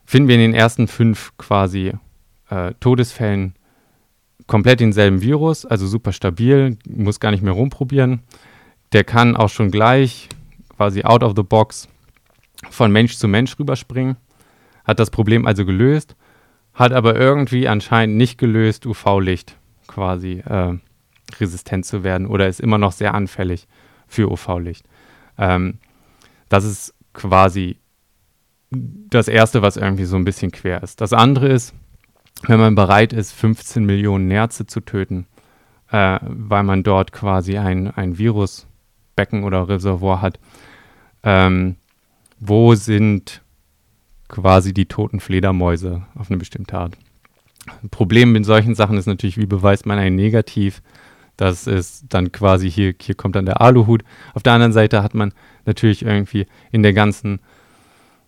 [0.05, 1.93] finden wir in den ersten fünf quasi
[2.49, 3.55] äh, Todesfällen
[4.47, 8.21] komplett denselben Virus, also super stabil, muss gar nicht mehr rumprobieren.
[8.91, 10.29] Der kann auch schon gleich
[10.75, 11.87] quasi out of the box
[12.69, 14.17] von Mensch zu Mensch rüberspringen,
[14.83, 16.15] hat das Problem also gelöst,
[16.73, 20.77] hat aber irgendwie anscheinend nicht gelöst, UV-Licht quasi äh,
[21.39, 23.67] resistent zu werden oder ist immer noch sehr anfällig
[24.07, 24.85] für UV-Licht.
[25.37, 25.79] Ähm,
[26.49, 27.77] das ist quasi
[28.71, 30.99] das Erste, was irgendwie so ein bisschen quer ist.
[31.01, 31.73] Das andere ist,
[32.47, 35.27] wenn man bereit ist, 15 Millionen Nerze zu töten,
[35.91, 40.39] äh, weil man dort quasi ein, ein Virusbecken oder Reservoir hat,
[41.23, 41.77] ähm,
[42.39, 43.41] wo sind
[44.27, 46.97] quasi die toten Fledermäuse auf eine bestimmte Art?
[47.91, 50.81] Problem mit solchen Sachen ist natürlich, wie beweist man ein Negativ?
[51.37, 54.03] Das ist dann quasi hier, hier kommt dann der Aluhut.
[54.33, 55.33] Auf der anderen Seite hat man
[55.65, 57.39] natürlich irgendwie in der ganzen,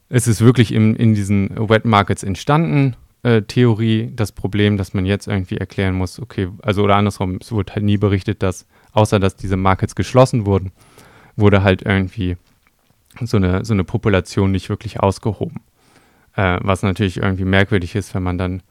[0.10, 5.06] es ist wirklich in, in diesen Wet Markets entstanden äh, Theorie das Problem, dass man
[5.06, 9.20] jetzt irgendwie erklären muss, okay, also oder andersrum, es wurde halt nie berichtet, dass, außer
[9.20, 10.72] dass diese Markets geschlossen wurden,
[11.36, 12.38] wurde halt irgendwie
[13.22, 15.62] so eine, so eine Population nicht wirklich ausgehoben.
[16.36, 18.62] Äh, was natürlich irgendwie merkwürdig ist, wenn man dann,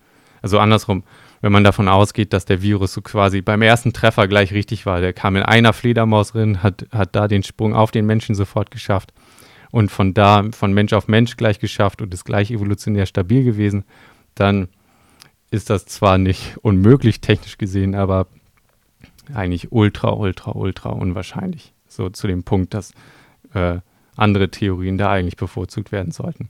[0.42, 1.04] also andersrum,
[1.40, 5.00] wenn man davon ausgeht, dass der Virus so quasi beim ersten Treffer gleich richtig war.
[5.00, 8.70] Der kam in einer Fledermaus drin, hat, hat da den Sprung auf den Menschen sofort
[8.70, 9.12] geschafft
[9.70, 13.84] und von da, von Mensch auf Mensch gleich geschafft und ist gleich evolutionär stabil gewesen
[14.34, 14.68] dann
[15.50, 18.26] ist das zwar nicht unmöglich technisch gesehen, aber
[19.32, 21.72] eigentlich ultra, ultra, ultra unwahrscheinlich.
[21.88, 22.92] So zu dem Punkt, dass
[23.54, 23.78] äh,
[24.16, 26.48] andere Theorien da eigentlich bevorzugt werden sollten.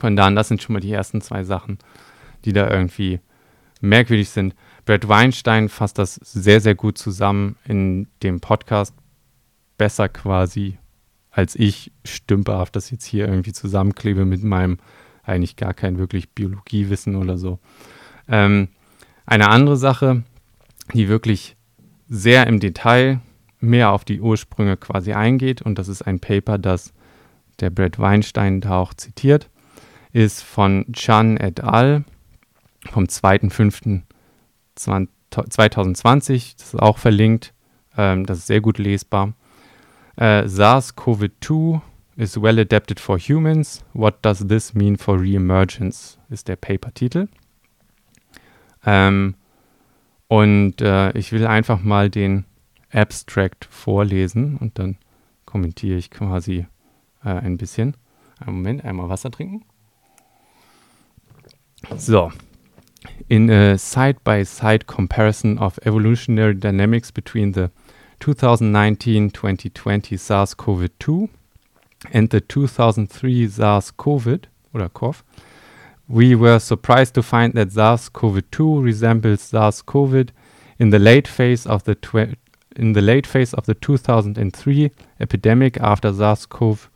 [0.00, 1.78] Von daher, das sind schon mal die ersten zwei Sachen,
[2.44, 3.20] die da irgendwie
[3.80, 4.54] merkwürdig sind.
[4.84, 8.94] Brad Weinstein fasst das sehr, sehr gut zusammen in dem Podcast.
[9.78, 10.78] Besser quasi
[11.34, 14.78] als ich stümperhaft das jetzt hier irgendwie zusammenklebe mit meinem
[15.24, 17.58] eigentlich gar kein wirklich Biologiewissen oder so.
[18.28, 18.68] Ähm,
[19.26, 20.22] eine andere Sache,
[20.92, 21.56] die wirklich
[22.08, 23.20] sehr im Detail
[23.64, 26.92] mehr auf die Ursprünge quasi eingeht, und das ist ein Paper, das
[27.60, 29.48] der Brad Weinstein da auch zitiert,
[30.12, 32.04] ist von Chan et al.
[32.90, 35.08] vom 2.5.2020
[35.42, 37.52] 2020, das ist auch verlinkt,
[37.96, 39.34] ähm, das ist sehr gut lesbar.
[40.16, 41.80] Äh, SARS-CoV-2
[42.16, 43.84] is well adapted for humans.
[43.92, 46.18] What does this mean for reemergence?
[46.30, 47.28] ist der Paper-Titel.
[48.86, 49.34] Ähm,
[50.28, 52.44] und äh, ich will einfach mal den
[52.94, 54.96] Abstract vorlesen und dann
[55.44, 56.66] kommentiere ich quasi
[57.24, 57.96] äh, ein bisschen.
[58.40, 59.64] Einen Moment, einmal Wasser trinken.
[61.96, 62.32] So.
[63.28, 67.68] In a side-by-side -side comparison of evolutionary dynamics between the
[68.20, 71.28] 2019-2020 SARS-CoV-2
[72.12, 74.40] and the 2003 SARS-CoV
[74.72, 75.22] oder CoV,
[76.08, 80.32] we were surprised to find that SARS-CoV-2 resembles SARS-CoV
[80.78, 81.94] in the late phase of the
[82.78, 86.88] in the late phase of the 2003 epidemic after SARS-CoV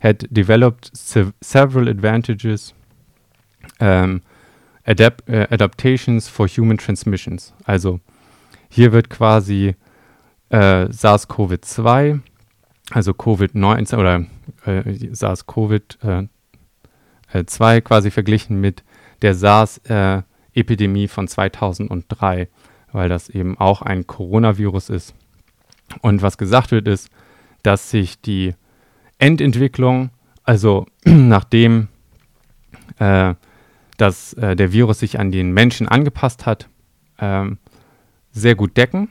[0.00, 2.74] had developed se several advantages
[3.80, 4.22] um,
[4.84, 7.52] adapt äh, Adaptations for Human Transmissions.
[7.64, 8.00] Also
[8.68, 9.74] hier wird quasi
[10.50, 12.20] äh, SARS-CoV-2,
[12.92, 14.26] also Covid-19 oder
[14.64, 16.28] äh, SARS-CoV-2
[17.32, 18.84] äh, quasi verglichen mit
[19.22, 22.48] der SARS-Epidemie äh, von 2003,
[22.92, 25.14] weil das eben auch ein Coronavirus ist.
[26.00, 27.10] Und was gesagt wird, ist,
[27.62, 28.54] dass sich die
[29.18, 30.10] Endentwicklung,
[30.44, 31.88] also nachdem
[32.98, 33.34] äh,
[33.96, 36.68] dass äh, der Virus sich an den Menschen angepasst hat,
[37.18, 37.58] ähm,
[38.32, 39.08] sehr gut decken.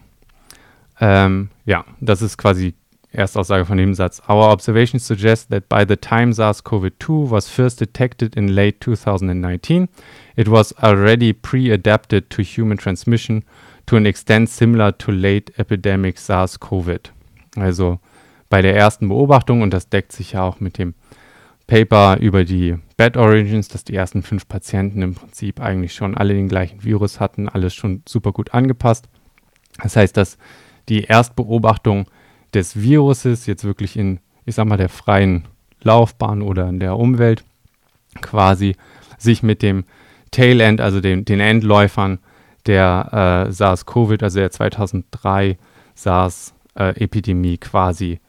[1.00, 2.76] Ähm, ja, das ist quasi
[3.12, 4.22] Erstaussage von dem Satz.
[4.28, 9.88] Our observations suggest that by the time SARS-CoV-2 was first detected in late 2019,
[10.36, 13.44] it was already pre-adapted to human transmission
[13.86, 17.00] to an extent similar to late epidemic SARS-CoV.
[17.56, 18.00] Also
[18.50, 20.94] bei der ersten Beobachtung, und das deckt sich ja auch mit dem
[21.68, 26.34] Paper über die Bad Origins, dass die ersten fünf Patienten im Prinzip eigentlich schon alle
[26.34, 29.08] den gleichen Virus hatten, alles schon super gut angepasst.
[29.82, 30.38] Das heißt, dass
[30.88, 32.06] die Erstbeobachtung
[32.54, 35.48] des Viruses jetzt wirklich in, ich sag mal, der freien
[35.82, 37.44] Laufbahn oder in der Umwelt
[38.22, 38.76] quasi
[39.18, 39.86] sich mit dem
[40.32, 42.20] Tail End, also den, den Endläufern
[42.66, 45.58] der äh, SARS-CoV, also der 2003
[45.96, 48.20] SARS-Epidemie quasi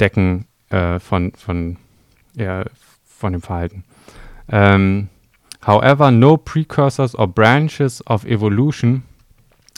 [0.00, 1.76] decken äh, von, von
[2.34, 2.64] ja,
[3.04, 3.84] von dem Verhalten.
[4.52, 5.08] Um,
[5.66, 9.04] however, no precursors or branches of evolution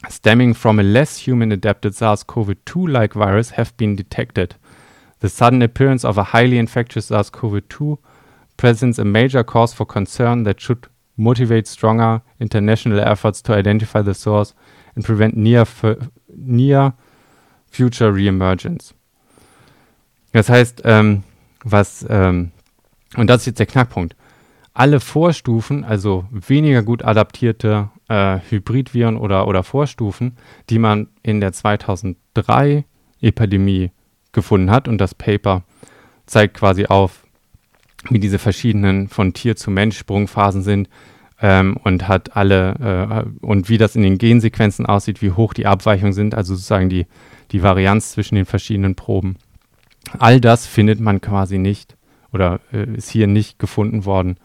[0.08, 4.56] stemming from a less human adapted SARS CoV 2 like virus have been detected.
[5.20, 7.98] The sudden appearance of a highly infectious SARS CoV 2
[8.56, 14.14] presents a major cause for concern that should motivate stronger international efforts to identify the
[14.14, 14.54] source
[14.94, 15.66] and prevent near,
[16.28, 16.94] near
[17.70, 18.94] future reemergence.
[20.32, 21.22] Das heißt, ähm,
[21.64, 22.52] was ähm,
[23.16, 24.16] und das ist jetzt der Knackpunkt.
[24.74, 30.36] Alle Vorstufen, also weniger gut adaptierte äh, Hybridviren oder, oder Vorstufen,
[30.68, 33.92] die man in der 2003-Epidemie
[34.32, 35.62] gefunden hat, und das Paper
[36.26, 37.25] zeigt quasi auf,
[38.10, 40.88] wie diese verschiedenen von Tier zu Mensch Sprungphasen sind
[41.40, 45.66] ähm, und hat alle äh, und wie das in den Gensequenzen aussieht, wie hoch die
[45.66, 47.06] Abweichungen sind, also sozusagen die,
[47.52, 49.36] die Varianz zwischen den verschiedenen Proben.
[50.18, 51.96] All das findet man quasi nicht
[52.32, 54.36] oder äh, ist hier nicht gefunden worden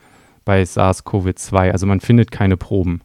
[0.45, 1.71] bei SARS-CoV-2.
[1.71, 3.01] Also man findet keine Proben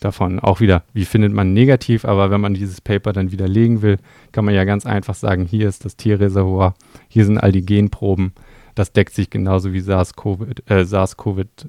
[0.00, 0.38] davon.
[0.38, 3.98] Auch wieder, wie findet man negativ, aber wenn man dieses Paper dann widerlegen will,
[4.32, 6.74] kann man ja ganz einfach sagen, hier ist das Tierreservoir,
[7.08, 8.32] hier sind all die Genproben.
[8.78, 11.16] Das deckt sich genauso wie SARS-CoV äh, SARS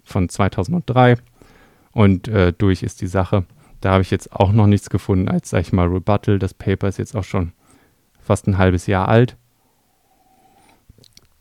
[0.04, 1.16] von 2003
[1.92, 3.46] und äh, durch ist die Sache.
[3.82, 6.38] Da habe ich jetzt auch noch nichts gefunden als, sag ich mal, Rebuttal.
[6.38, 7.54] Das Paper ist jetzt auch schon
[8.22, 9.38] fast ein halbes Jahr alt.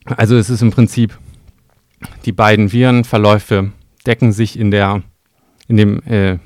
[0.06, 1.18] Also es ist im Prinzip,
[2.24, 3.72] die beiden Virenverläufe
[4.06, 5.02] decken sich in der,
[5.66, 6.38] in dem, äh,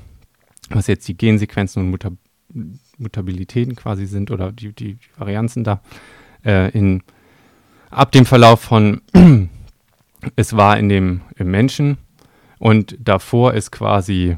[0.69, 2.11] was jetzt die Gensequenzen und Muta
[2.97, 5.81] Mutabilitäten quasi sind oder die, die Varianzen da,
[6.45, 7.03] äh, in,
[7.93, 9.01] ab dem Verlauf von,
[10.35, 11.97] es war in dem im Menschen
[12.59, 14.37] und davor ist quasi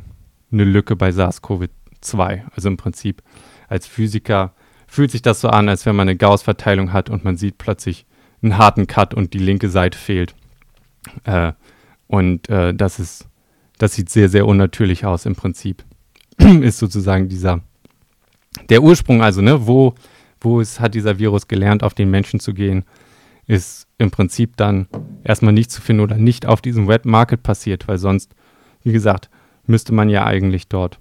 [0.51, 2.43] eine Lücke bei SARS-CoV-2.
[2.55, 3.21] Also im Prinzip
[3.67, 4.53] als Physiker
[4.87, 8.05] fühlt sich das so an, als wenn man eine Gauss-Verteilung hat und man sieht plötzlich
[8.41, 10.35] einen harten Cut und die linke Seite fehlt.
[11.23, 11.53] Äh,
[12.07, 13.27] und äh, das ist,
[13.77, 15.83] das sieht sehr, sehr unnatürlich aus im Prinzip.
[16.37, 17.61] ist sozusagen dieser,
[18.69, 19.95] der Ursprung, also, ne, wo,
[20.39, 22.85] wo es hat dieser Virus gelernt, auf den Menschen zu gehen,
[23.47, 24.87] ist im Prinzip dann
[25.23, 28.35] erstmal nicht zu finden oder nicht auf diesem Wet Market passiert, weil sonst,
[28.83, 29.29] wie gesagt,
[29.65, 30.99] müsste man ja eigentlich dort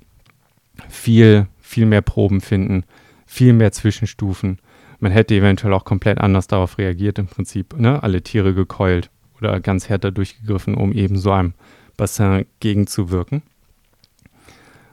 [0.89, 2.85] viel, viel mehr Proben finden,
[3.27, 4.59] viel mehr Zwischenstufen
[5.05, 8.03] man hätte eventuell auch komplett anders darauf reagiert, im Prinzip, ne?
[8.03, 11.53] alle Tiere gekeult oder ganz härter durchgegriffen, um eben so einem
[11.99, 13.43] Bassin gegenzuwirken.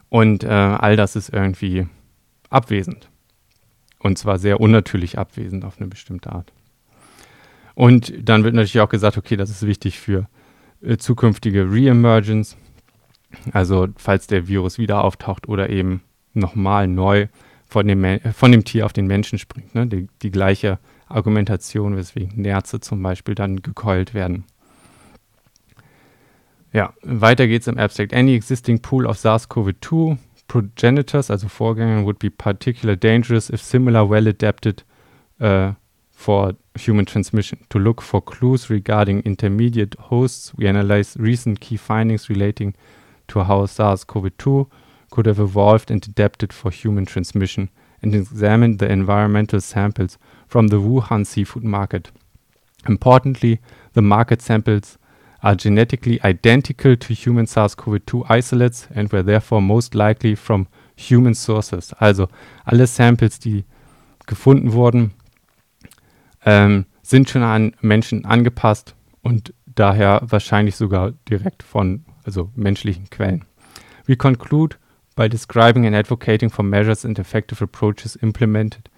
[0.10, 1.88] Und äh, all das ist irgendwie
[2.50, 3.10] abwesend.
[4.00, 6.52] Und zwar sehr unnatürlich abwesend auf eine bestimmte Art.
[7.76, 10.28] Und dann wird natürlich auch gesagt, okay, das ist wichtig für
[10.82, 12.58] äh, zukünftige Reemergence,
[13.54, 16.02] also falls der Virus wieder auftaucht oder eben
[16.34, 17.28] nochmal neu
[17.68, 19.74] von dem, äh, von dem Tier auf den Menschen springt.
[19.74, 19.88] Ne?
[19.88, 24.46] Die, die gleiche Argumentation, weswegen Nerze zum Beispiel dann gekeult werden.
[26.74, 28.14] Ja, weiter geht's im Abstract.
[28.14, 30.18] Any existing pool of SARS-CoV-2
[30.48, 34.86] progenitors, also Vorgänger, would be particularly dangerous if similar well adapted
[35.42, 35.74] uh,
[36.12, 37.66] for human transmission.
[37.70, 42.76] To look for clues regarding intermediate hosts, we analyze recent key findings relating
[43.28, 44.70] to how SARS-CoV-2
[45.12, 47.70] could have evolved and adapted for human transmission
[48.02, 50.18] and examined the environmental samples
[50.48, 52.12] from the Wuhan seafood market.
[52.88, 53.60] Importantly,
[53.94, 54.98] the market samples
[55.44, 61.94] are genetically identical to human SARS-CoV-2 isolates and were therefore most likely from human sources.
[62.00, 62.30] Also
[62.66, 63.66] alle Samples, die
[64.28, 65.12] gefunden wurden,
[66.46, 73.46] ähm, sind schon an Menschen angepasst und daher wahrscheinlich sogar direkt von also menschlichen Quellen.
[74.06, 74.78] We conclude
[75.16, 78.90] by describing and advocating for measures and effective approaches implemented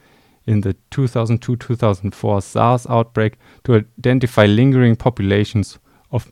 [0.45, 5.79] in the 2002-2004 SARS outbreak to identify lingering populations
[6.11, 6.31] of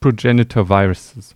[0.00, 1.34] progenitor viruses.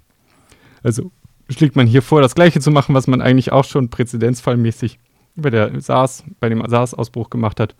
[0.83, 1.11] Also
[1.49, 4.99] schlägt man hier vor, das Gleiche zu machen, was man eigentlich auch schon präzedenzfallmäßig
[5.37, 7.75] bei der SARS, bei dem SARS-Ausbruch gemacht hat,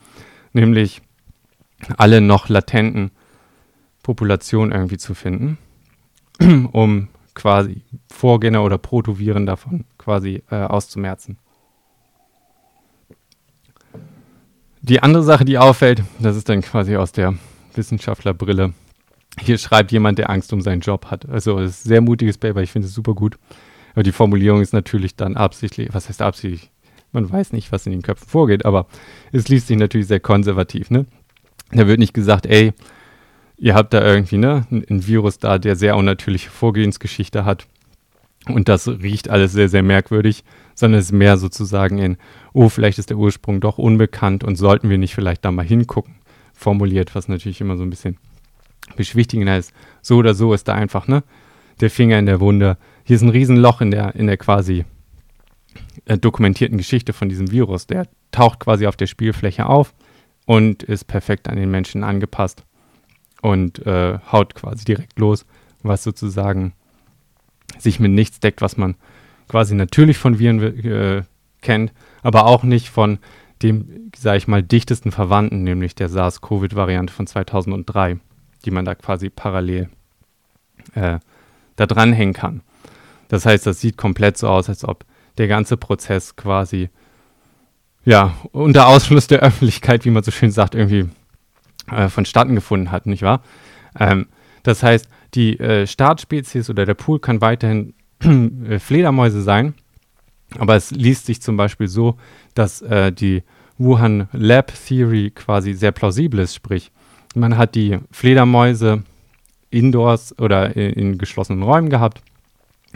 [0.53, 1.03] nämlich
[1.97, 3.11] alle noch latenten
[4.03, 5.59] Populationen irgendwie zu finden,
[6.73, 11.39] um quasi Vorgänger oder Protoviren davon quasi äh, auszumerzen.
[14.83, 17.35] Die andere Sache, die auffällt, das ist dann quasi aus der
[17.75, 18.73] Wissenschaftlerbrille.
[19.39, 21.29] Hier schreibt jemand, der Angst um seinen Job hat.
[21.29, 23.39] Also es ist ein sehr mutiges Paper, ich finde es super gut.
[23.93, 26.71] Aber die Formulierung ist natürlich dann absichtlich, was heißt absichtlich?
[27.13, 28.87] Man weiß nicht, was in den Köpfen vorgeht, aber
[29.33, 30.91] es liest sich natürlich sehr konservativ.
[30.91, 31.07] Ne?
[31.73, 32.73] Da wird nicht gesagt, ey,
[33.57, 37.67] ihr habt da irgendwie ne, ein Virus da, der sehr unnatürliche Vorgehensgeschichte hat.
[38.47, 40.45] Und das riecht alles sehr, sehr merkwürdig,
[40.75, 42.17] sondern es ist mehr sozusagen in,
[42.55, 46.15] oh, vielleicht ist der Ursprung doch unbekannt und sollten wir nicht vielleicht da mal hingucken,
[46.55, 48.17] formuliert, was natürlich immer so ein bisschen
[48.97, 49.73] beschwichtigender ist.
[50.01, 51.23] So oder so ist da einfach, ne,
[51.81, 52.79] der Finger in der Wunde.
[53.05, 54.85] Hier ist ein Riesenloch in der, in der quasi
[56.05, 57.87] äh, dokumentierten Geschichte von diesem Virus.
[57.87, 59.95] Der taucht quasi auf der Spielfläche auf
[60.47, 62.65] und ist perfekt an den Menschen angepasst
[63.43, 65.47] und äh, haut quasi direkt los,
[65.83, 66.73] was sozusagen
[67.79, 68.97] sich mit nichts deckt, was man
[69.49, 71.23] quasi natürlich von Viren äh,
[71.61, 71.93] kennt,
[72.23, 73.19] aber auch nicht von
[73.63, 78.19] dem, sage ich mal, dichtesten Verwandten, nämlich der SARS-CoV-Variante von 2003,
[78.65, 79.91] die man da quasi parallel
[80.95, 81.19] äh,
[81.77, 82.63] da dranhängen kann.
[83.29, 85.05] Das heißt, das sieht komplett so aus, als ob
[85.41, 86.91] der ganze Prozess quasi
[88.05, 91.09] ja unter Ausschluss der Öffentlichkeit, wie man so schön sagt, irgendwie
[91.91, 93.43] äh, vonstatten gefunden hat, nicht wahr?
[93.99, 94.29] Ähm,
[94.63, 99.75] das heißt, die äh, Startspezies oder der Pool kann weiterhin äh, Fledermäuse sein,
[100.59, 102.19] aber es liest sich zum Beispiel so,
[102.55, 103.43] dass äh, die
[103.79, 106.93] Wuhan Lab Theory quasi sehr plausibel ist, sprich,
[107.35, 109.05] man hat die Fledermäuse
[109.71, 112.21] indoors oder in, in geschlossenen Räumen gehabt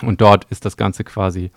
[0.03, 1.51] und dort ist das Ganze quasi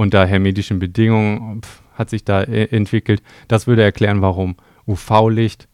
[0.00, 3.22] unter hermetischen Bedingungen pf, hat sich da äh, entwickelt.
[3.48, 5.68] Das würde erklären, warum UV-Licht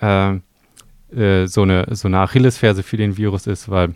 [0.00, 0.36] äh,
[1.12, 3.94] äh, so, eine, so eine Achillesferse für den Virus ist, weil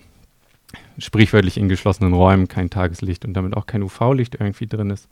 [0.99, 5.09] sprichwörtlich in geschlossenen Räumen kein Tageslicht und damit auch kein UV-Licht irgendwie drin ist.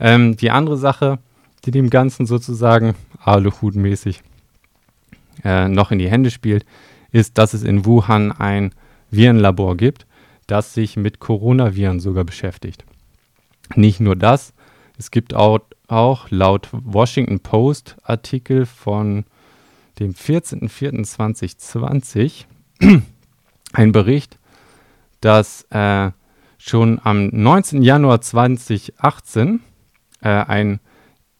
[0.00, 1.20] Ähm, die andere Sache,
[1.64, 4.22] die dem Ganzen sozusagen Aluhut-mäßig
[5.44, 6.66] äh, noch in die Hände spielt,
[7.12, 8.72] ist, dass es in Wuhan ein
[9.12, 10.04] Virenlabor gibt,
[10.48, 12.84] das sich mit Coronaviren sogar beschäftigt.
[13.76, 14.54] Nicht nur das,
[14.96, 15.58] es gibt auch,
[15.88, 19.24] auch laut Washington Post Artikel von
[19.98, 22.44] dem 14.04.2020
[23.72, 24.38] ein Bericht,
[25.20, 26.10] dass äh,
[26.58, 27.82] schon am 19.
[27.82, 29.60] Januar 2018
[30.20, 30.80] äh, ein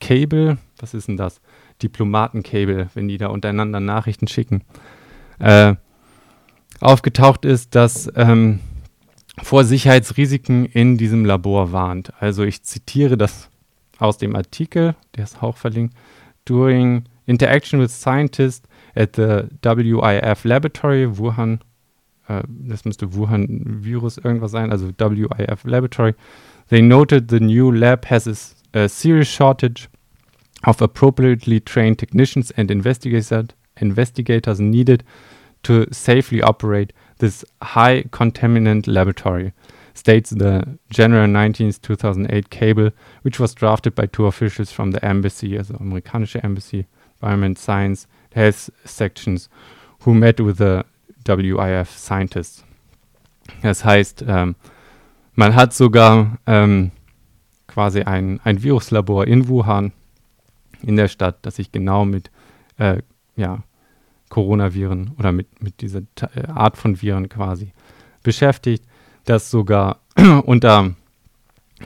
[0.01, 1.41] Cable, was ist denn das?
[1.82, 4.62] Diplomatencable, wenn die da untereinander Nachrichten schicken,
[5.39, 5.74] äh,
[6.80, 8.61] aufgetaucht ist, dass ähm,
[9.43, 12.12] vor Sicherheitsrisiken in diesem Labor warnt.
[12.20, 13.51] Also ich zitiere das
[13.99, 15.95] aus dem Artikel, der ist auch verlinkt.
[16.45, 21.61] During interaction with scientists at the WIF Laboratory, Wuhan,
[22.28, 26.14] uh, das müsste Wuhan Virus irgendwas sein, also WIF Laboratory,
[26.68, 29.89] they noted the new lab has a, a serious shortage
[30.64, 35.05] of appropriately trained technicians and investigators, investigators needed
[35.62, 39.53] to safely operate this high contaminant laboratory.
[39.95, 42.91] states the January 19th, 2008 cable,
[43.23, 48.71] which was drafted by two officials from the embassy, also amerikanische Embassy, Environment Science, Health
[48.85, 49.49] Sections,
[50.01, 50.85] who met with the
[51.25, 52.65] WIF scientists.
[53.62, 54.57] Das heißt, ähm,
[55.35, 56.91] man hat sogar ähm,
[57.67, 59.93] quasi ein, ein Viruslabor in Wuhan,
[60.83, 62.31] in der Stadt, das sich genau mit
[62.79, 63.03] äh,
[63.37, 63.62] ja,
[64.35, 66.01] Coronaviren oder mit, mit dieser
[66.35, 67.70] äh, Art von Viren quasi
[68.24, 68.85] beschäftigt,
[69.26, 70.01] das sogar
[70.45, 70.97] unter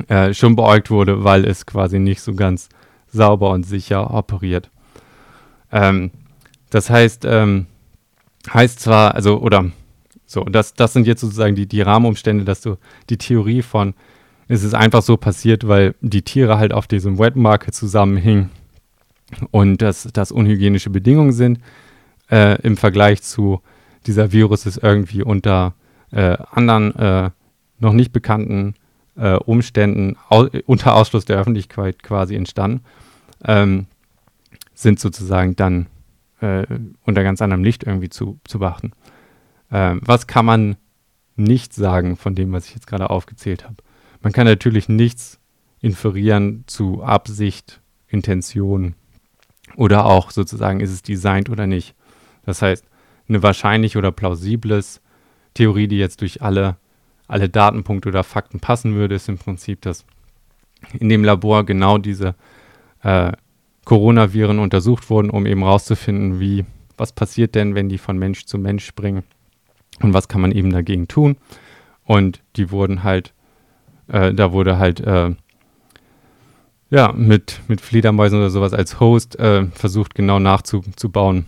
[0.09, 2.71] äh, schon beäugt wurde, weil es quasi nicht so ganz
[3.13, 4.71] sauber und sicher operiert.
[5.71, 6.11] Ähm,
[6.71, 7.67] das heißt, ähm,
[8.51, 9.71] heißt zwar, also, oder
[10.25, 12.77] so, das, das sind jetzt sozusagen die, die Rahmenumstände, dass du
[13.11, 13.93] die Theorie von,
[14.47, 18.49] es ist einfach so passiert, weil die Tiere halt auf diesem Wet Market zusammenhingen
[19.51, 21.61] und dass das unhygienische Bedingungen sind
[22.31, 23.61] äh, im Vergleich zu
[24.07, 25.75] dieser Virus ist irgendwie unter
[26.11, 27.31] äh, anderen äh,
[27.79, 28.75] noch nicht bekannten
[29.17, 32.85] äh, Umständen au unter Ausschluss der Öffentlichkeit quasi entstanden,
[33.45, 33.87] ähm,
[34.75, 35.87] sind sozusagen dann
[36.41, 36.67] äh,
[37.05, 38.93] unter ganz anderem Licht irgendwie zu, zu beachten.
[39.71, 40.77] Ähm, was kann man
[41.37, 43.77] nicht sagen von dem, was ich jetzt gerade aufgezählt habe?
[44.23, 45.39] Man kann natürlich nichts
[45.81, 48.95] inferieren zu Absicht, Intention
[49.77, 51.95] oder auch sozusagen, ist es designt oder nicht.
[52.49, 52.87] Das heißt,
[53.29, 55.03] eine wahrscheinlich oder plausibles
[55.53, 56.77] Theorie, die jetzt durch alle,
[57.27, 60.07] alle Datenpunkte oder Fakten passen würde, ist im Prinzip, dass
[60.99, 62.35] in dem Labor genau diese
[63.03, 63.33] äh,
[63.85, 66.65] Coronaviren untersucht wurden, um eben herauszufinden, wie,
[66.97, 69.25] was passiert denn, wenn die von Mensch zu Mensch springen
[70.01, 71.37] und was kann man eben dagegen tun.
[72.05, 73.35] Und die wurden halt
[74.07, 75.35] äh, da wurde halt äh,
[76.89, 81.45] ja, mit, mit Fledermäusen oder sowas als Host äh, versucht genau nachzubauen,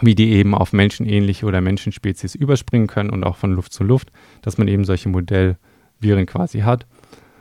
[0.00, 4.10] wie die eben auf menschenähnliche oder Menschenspezies überspringen können und auch von Luft zu Luft,
[4.42, 6.86] dass man eben solche Modellviren quasi hat.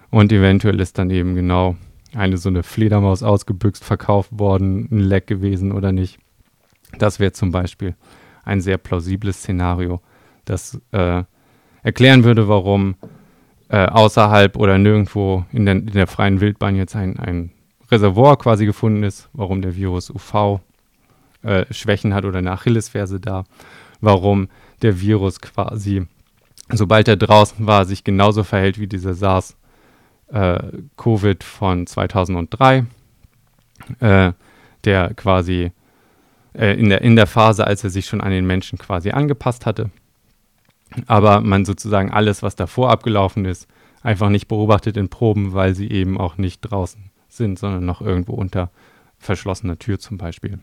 [0.10, 1.76] Und eventuell ist dann eben genau
[2.14, 6.20] eine so eine Fledermaus ausgebüxt, verkauft worden, ein Leck gewesen oder nicht.
[6.97, 7.95] Das wäre zum Beispiel
[8.43, 10.01] ein sehr plausibles Szenario,
[10.45, 11.24] das äh,
[11.84, 12.95] erklären würde, warum
[13.70, 17.51] äh, außerhalb oder nirgendwo in der, in der freien Wildbahn jetzt ein, ein
[17.91, 20.60] Reservoir quasi gefunden ist, warum der Virus UV
[21.43, 23.43] äh, Schwächen hat oder eine Achillesferse da,
[24.01, 24.49] warum
[24.81, 26.05] der Virus quasi,
[26.71, 29.53] sobald er draußen war, sich genauso verhält wie dieser SARS-Covid
[31.43, 32.85] äh, von 2003,
[33.99, 34.31] äh,
[34.85, 35.71] der quasi
[36.53, 39.65] äh, in, der, in der Phase, als er sich schon an den Menschen quasi angepasst
[39.65, 39.89] hatte
[41.07, 43.67] aber man sozusagen alles, was davor abgelaufen ist,
[44.01, 48.33] einfach nicht beobachtet in Proben, weil sie eben auch nicht draußen sind, sondern noch irgendwo
[48.33, 48.71] unter
[49.17, 50.59] verschlossener Tür zum Beispiel.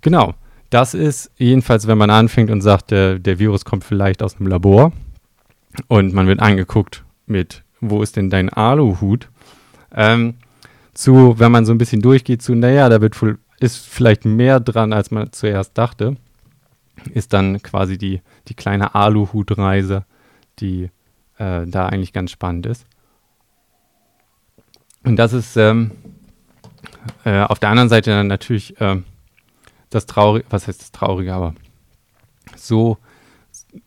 [0.00, 0.34] Genau,
[0.70, 4.48] das ist jedenfalls, wenn man anfängt und sagt, der, der Virus kommt vielleicht aus einem
[4.48, 4.92] Labor
[5.88, 9.28] und man wird angeguckt mit, wo ist denn dein Aluhut?
[9.94, 10.34] Ähm,
[10.94, 13.16] zu, wenn man so ein bisschen durchgeht, zu, naja, da wird
[13.60, 16.16] ist vielleicht mehr dran, als man zuerst dachte
[17.14, 20.04] ist dann quasi die, die kleine Aluhutreise,
[20.58, 20.90] die
[21.38, 22.86] äh, da eigentlich ganz spannend ist.
[25.04, 25.92] Und das ist ähm,
[27.24, 28.96] äh, auf der anderen Seite dann natürlich äh,
[29.90, 31.54] das Traurige, was heißt das Traurige, aber
[32.56, 32.98] so,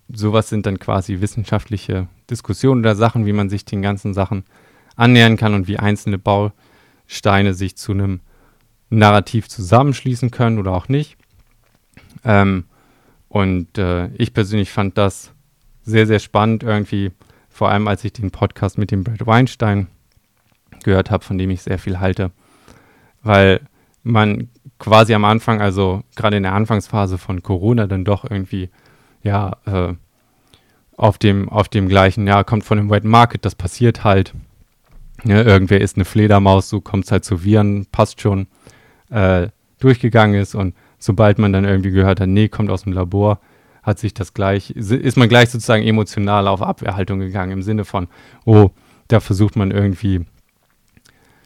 [0.09, 4.43] sowas sind dann quasi wissenschaftliche Diskussionen oder Sachen, wie man sich den ganzen Sachen
[4.95, 8.21] annähern kann und wie einzelne Bausteine sich zu einem
[8.89, 11.17] Narrativ zusammenschließen können oder auch nicht.
[12.23, 12.65] Ähm,
[13.29, 15.31] und äh, ich persönlich fand das
[15.83, 17.11] sehr, sehr spannend irgendwie,
[17.49, 19.87] vor allem als ich den Podcast mit dem Brad Weinstein
[20.83, 22.31] gehört habe, von dem ich sehr viel halte.
[23.23, 23.61] Weil
[24.03, 24.49] man
[24.79, 28.69] quasi am Anfang, also gerade in der Anfangsphase von Corona, dann doch irgendwie,
[29.23, 29.93] ja, äh,
[30.97, 34.33] auf dem, auf dem gleichen, ja, kommt von dem Wet Market, das passiert halt.
[35.23, 38.47] Ne, irgendwer ist eine Fledermaus, so kommt es halt zu Viren, passt schon,
[39.11, 39.49] äh,
[39.79, 43.39] durchgegangen ist und sobald man dann irgendwie gehört hat, nee, kommt aus dem Labor,
[43.83, 48.07] hat sich das gleich, ist man gleich sozusagen emotional auf Abwehrhaltung gegangen im Sinne von,
[48.45, 48.69] oh,
[49.07, 50.25] da versucht man irgendwie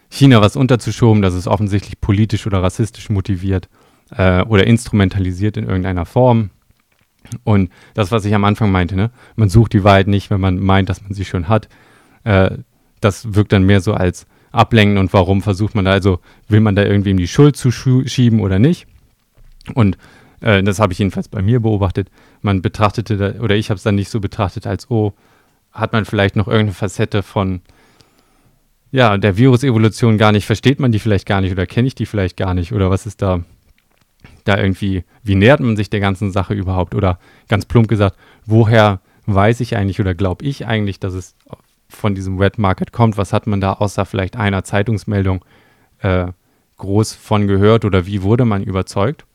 [0.10, 3.70] China was unterzuschoben, das ist offensichtlich politisch oder rassistisch motiviert
[4.12, 6.52] äh, oder instrumentalisiert in irgendeiner Form.
[7.44, 9.12] Und das, was ich am Anfang meinte, ne?
[9.36, 11.70] man sucht die Wahrheit nicht, wenn man meint, dass man sie schon hat.
[12.24, 12.58] Äh,
[13.02, 16.76] das wirkt dann mehr so als Ablenken und warum versucht man da, also will man
[16.76, 18.88] da irgendwie in die Schuld zuschieben oder nicht.
[19.74, 19.98] Und
[20.42, 22.10] äh, das habe ich jedenfalls bei mir beobachtet.
[22.42, 25.14] Man betrachtete, da, oder ich habe es dann nicht so betrachtet, als, oh,
[25.72, 27.62] hat man vielleicht noch irgendeine Facette von,
[28.92, 32.06] ja, der Virusevolution gar nicht, versteht man die vielleicht gar nicht oder kenne ich die
[32.06, 33.44] vielleicht gar nicht oder was ist da,
[34.44, 39.02] da irgendwie, wie nähert man sich der ganzen Sache überhaupt oder ganz plump gesagt, woher
[39.26, 41.36] weiß ich eigentlich oder glaube ich eigentlich, dass es
[41.90, 43.18] von diesem Red Market kommt?
[43.18, 45.44] Was hat man da außer vielleicht einer Zeitungsmeldung
[46.00, 46.28] äh,
[46.78, 49.26] groß von gehört oder wie wurde man überzeugt?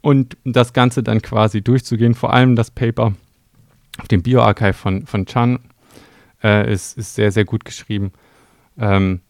[0.00, 3.14] Und das Ganze dann quasi durchzugehen, vor allem das Paper
[3.98, 5.60] auf dem Bioarchive von, von Chan
[6.42, 8.12] äh, ist, ist sehr, sehr gut geschrieben.
[8.78, 9.20] Ähm,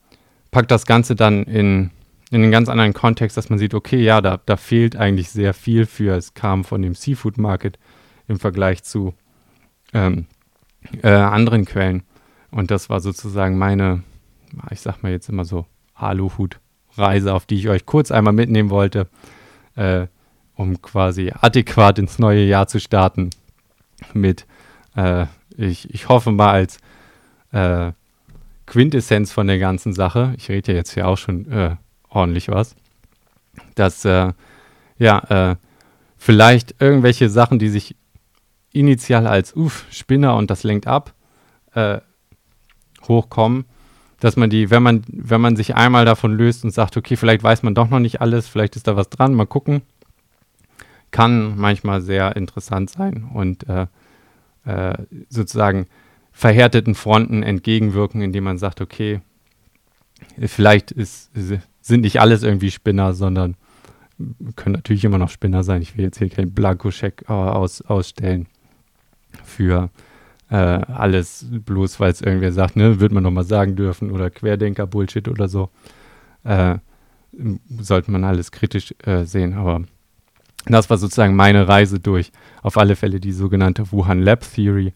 [0.50, 1.90] packt das Ganze dann in,
[2.30, 5.54] in einen ganz anderen Kontext, dass man sieht, okay, ja, da, da fehlt eigentlich sehr
[5.54, 6.16] viel für.
[6.16, 7.78] Es kam von dem Seafood Market
[8.28, 9.14] im Vergleich zu
[9.92, 10.26] ähm,
[11.02, 12.02] äh, anderen Quellen.
[12.50, 14.02] Und das war sozusagen meine,
[14.70, 19.08] ich sag mal jetzt immer so, Aluhut-Reise, auf die ich euch kurz einmal mitnehmen wollte,
[19.76, 20.06] äh,
[20.54, 23.30] um quasi adäquat ins neue Jahr zu starten
[24.12, 24.46] mit,
[24.96, 26.78] äh, ich, ich hoffe mal als
[27.52, 27.92] äh,
[28.66, 31.76] Quintessenz von der ganzen Sache, ich rede ja jetzt hier auch schon äh,
[32.08, 32.74] ordentlich was,
[33.74, 34.32] dass äh,
[34.98, 35.56] ja, äh,
[36.16, 37.96] vielleicht irgendwelche Sachen, die sich
[38.72, 41.12] initial als uff, Spinner und das lenkt ab,
[41.74, 42.00] äh,
[43.08, 43.64] hochkommen,
[44.20, 47.42] dass man die, wenn man, wenn man sich einmal davon löst und sagt, okay, vielleicht
[47.42, 49.82] weiß man doch noch nicht alles, vielleicht ist da was dran, mal gucken,
[51.10, 53.86] kann manchmal sehr interessant sein und äh,
[54.64, 54.94] äh,
[55.28, 55.86] sozusagen
[56.32, 59.20] verhärteten Fronten entgegenwirken, indem man sagt, okay,
[60.46, 61.30] vielleicht ist,
[61.80, 63.56] sind nicht alles irgendwie Spinner, sondern
[64.56, 65.82] können natürlich immer noch Spinner sein.
[65.82, 68.46] Ich will jetzt hier keinen Blankoscheck äh, aus, ausstellen
[69.44, 69.90] für
[70.50, 75.28] äh, alles, bloß weil es irgendwer sagt, ne, wird man nochmal sagen dürfen oder Querdenker-Bullshit
[75.28, 75.70] oder so.
[76.44, 76.76] Äh,
[77.80, 79.82] sollte man alles kritisch äh, sehen, aber
[80.66, 82.30] das war sozusagen meine Reise durch
[82.62, 84.92] auf alle Fälle die sogenannte Wuhan Lab Theory,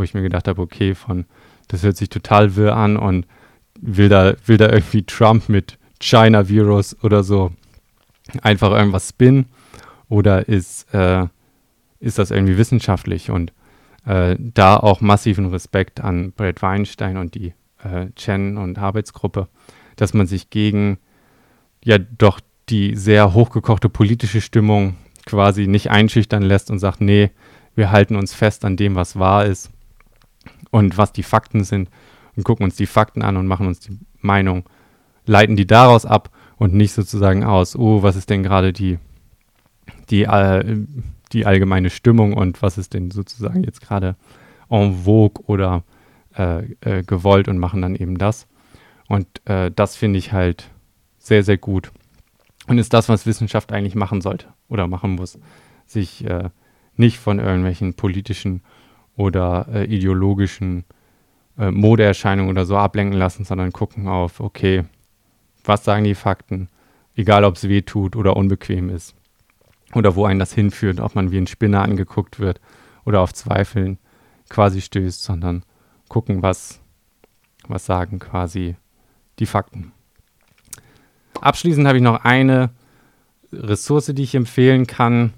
[0.00, 1.26] wo ich mir gedacht habe, okay, von
[1.68, 3.26] das hört sich total wirr an und
[3.78, 7.52] will da, will da irgendwie Trump mit China Virus oder so
[8.42, 9.46] einfach irgendwas spinnen?
[10.08, 11.26] Oder ist, äh,
[12.00, 13.30] ist das irgendwie wissenschaftlich?
[13.30, 13.52] Und
[14.06, 17.52] äh, da auch massiven Respekt an Brett Weinstein und die
[17.84, 19.48] äh, Chen und Arbeitsgruppe,
[19.96, 20.98] dass man sich gegen
[21.84, 22.40] ja doch
[22.70, 24.96] die sehr hochgekochte politische Stimmung
[25.26, 27.30] quasi nicht einschüchtern lässt und sagt, nee,
[27.74, 29.70] wir halten uns fest an dem, was wahr ist
[30.70, 31.90] und was die Fakten sind
[32.36, 34.64] und gucken uns die Fakten an und machen uns die Meinung,
[35.26, 38.98] leiten die daraus ab und nicht sozusagen aus, oh, was ist denn gerade die,
[40.10, 40.76] die, äh,
[41.32, 44.16] die allgemeine Stimmung und was ist denn sozusagen jetzt gerade
[44.68, 45.84] en vogue oder
[46.36, 48.46] äh, äh, gewollt und machen dann eben das.
[49.08, 50.70] Und äh, das finde ich halt
[51.18, 51.90] sehr, sehr gut.
[52.66, 55.38] Und ist das, was Wissenschaft eigentlich machen sollte oder machen muss.
[55.86, 56.50] Sich äh,
[56.94, 58.62] nicht von irgendwelchen politischen
[59.20, 60.84] oder äh, ideologischen
[61.58, 64.84] äh, Modeerscheinungen oder so ablenken lassen, sondern gucken auf, okay,
[65.62, 66.70] was sagen die Fakten,
[67.14, 69.14] egal ob es weh tut oder unbequem ist.
[69.94, 72.62] Oder wo einen das hinführt, ob man wie ein Spinner angeguckt wird
[73.04, 73.98] oder auf Zweifeln
[74.48, 75.64] quasi stößt, sondern
[76.08, 76.80] gucken, was,
[77.68, 78.76] was sagen quasi
[79.38, 79.92] die Fakten.
[81.42, 82.70] Abschließend habe ich noch eine
[83.52, 85.34] Ressource, die ich empfehlen kann.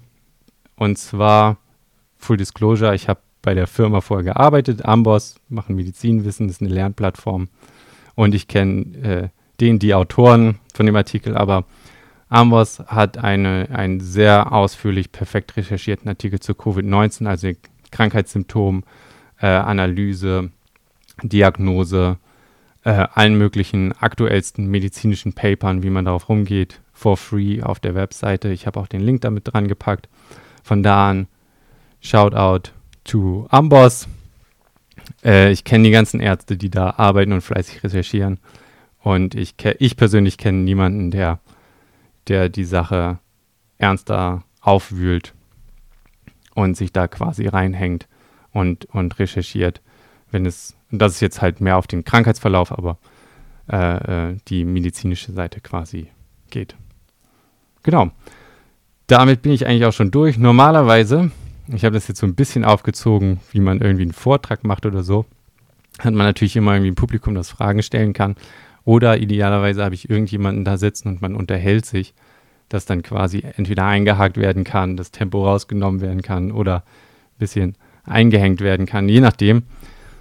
[0.77, 1.57] Und zwar
[2.17, 7.49] Full Disclosure, ich habe bei der Firma vorher gearbeitet, Amboss, machen Medizinwissen, ist eine Lernplattform.
[8.15, 9.29] Und ich kenne äh,
[9.59, 11.65] den, die Autoren von dem Artikel, aber
[12.29, 17.51] Amboss hat eine, einen sehr ausführlich, perfekt recherchierten Artikel zu Covid-19, also
[17.91, 18.83] Krankheitssymptom,
[19.39, 20.49] äh, Analyse,
[21.21, 22.17] Diagnose,
[22.85, 28.49] äh, allen möglichen aktuellsten medizinischen Papern, wie man darauf rumgeht, for free auf der Webseite.
[28.49, 30.07] Ich habe auch den Link damit dran gepackt.
[30.63, 31.27] Von da an,
[31.99, 32.71] Shoutout
[33.03, 34.07] to Amboss.
[35.23, 38.39] Äh, ich kenne die ganzen Ärzte, die da arbeiten und fleißig recherchieren.
[39.01, 41.39] Und ich, ich persönlich kenne niemanden, der,
[42.27, 43.19] der die Sache
[43.77, 45.33] ernster aufwühlt
[46.55, 48.07] und sich da quasi reinhängt
[48.51, 49.81] und, und recherchiert
[50.33, 52.97] wenn es, das ist jetzt halt mehr auf den Krankheitsverlauf, aber
[53.71, 56.07] äh, äh, die medizinische Seite quasi
[56.49, 56.75] geht.
[57.83, 58.11] Genau.
[59.07, 60.37] Damit bin ich eigentlich auch schon durch.
[60.37, 61.31] Normalerweise,
[61.67, 65.03] ich habe das jetzt so ein bisschen aufgezogen, wie man irgendwie einen Vortrag macht oder
[65.03, 65.25] so,
[65.99, 68.35] hat man natürlich immer irgendwie ein Publikum, das Fragen stellen kann.
[68.85, 72.13] Oder idealerweise habe ich irgendjemanden da sitzen und man unterhält sich,
[72.67, 77.75] dass dann quasi entweder eingehakt werden kann, das Tempo rausgenommen werden kann oder ein bisschen
[78.03, 79.63] eingehängt werden kann, je nachdem.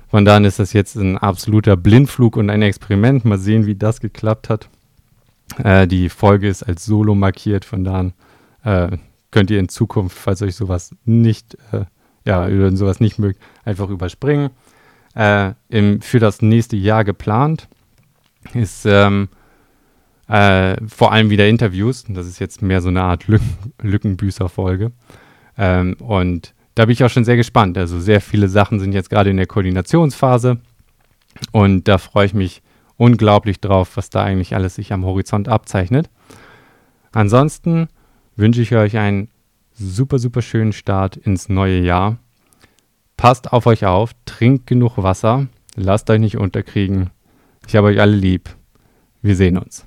[0.09, 3.25] Von daher ist das jetzt ein absoluter Blindflug und ein Experiment.
[3.25, 4.69] Mal sehen, wie das geklappt hat.
[5.57, 8.13] Äh, die Folge ist als Solo markiert, von daher
[8.65, 8.99] äh,
[9.33, 11.85] könnt ihr in Zukunft, falls euch sowas nicht, äh,
[12.25, 14.51] ja, sowas nicht mögt, einfach überspringen.
[15.17, 17.69] Äh, Im, für das nächste Jahr geplant
[18.55, 19.29] ist ähm,
[20.29, 22.05] äh, vor allem wieder Interviews.
[22.09, 24.93] Das ist jetzt mehr so eine Art Lücken, Lückenbüßer-Folge.
[25.59, 27.77] Ähm, und da bin ich auch schon sehr gespannt.
[27.77, 30.59] Also sehr viele Sachen sind jetzt gerade in der Koordinationsphase
[31.51, 32.63] und da freue ich mich
[32.97, 36.09] unglaublich drauf, was da eigentlich alles sich am Horizont abzeichnet.
[37.13, 37.89] Ansonsten
[38.37, 39.29] wünsche ich euch einen
[39.73, 42.19] super, super schönen Start ins neue Jahr.
[43.17, 47.11] Passt auf euch auf, trinkt genug Wasser, lasst euch nicht unterkriegen.
[47.67, 48.51] Ich habe euch alle lieb.
[49.21, 49.87] Wir sehen uns.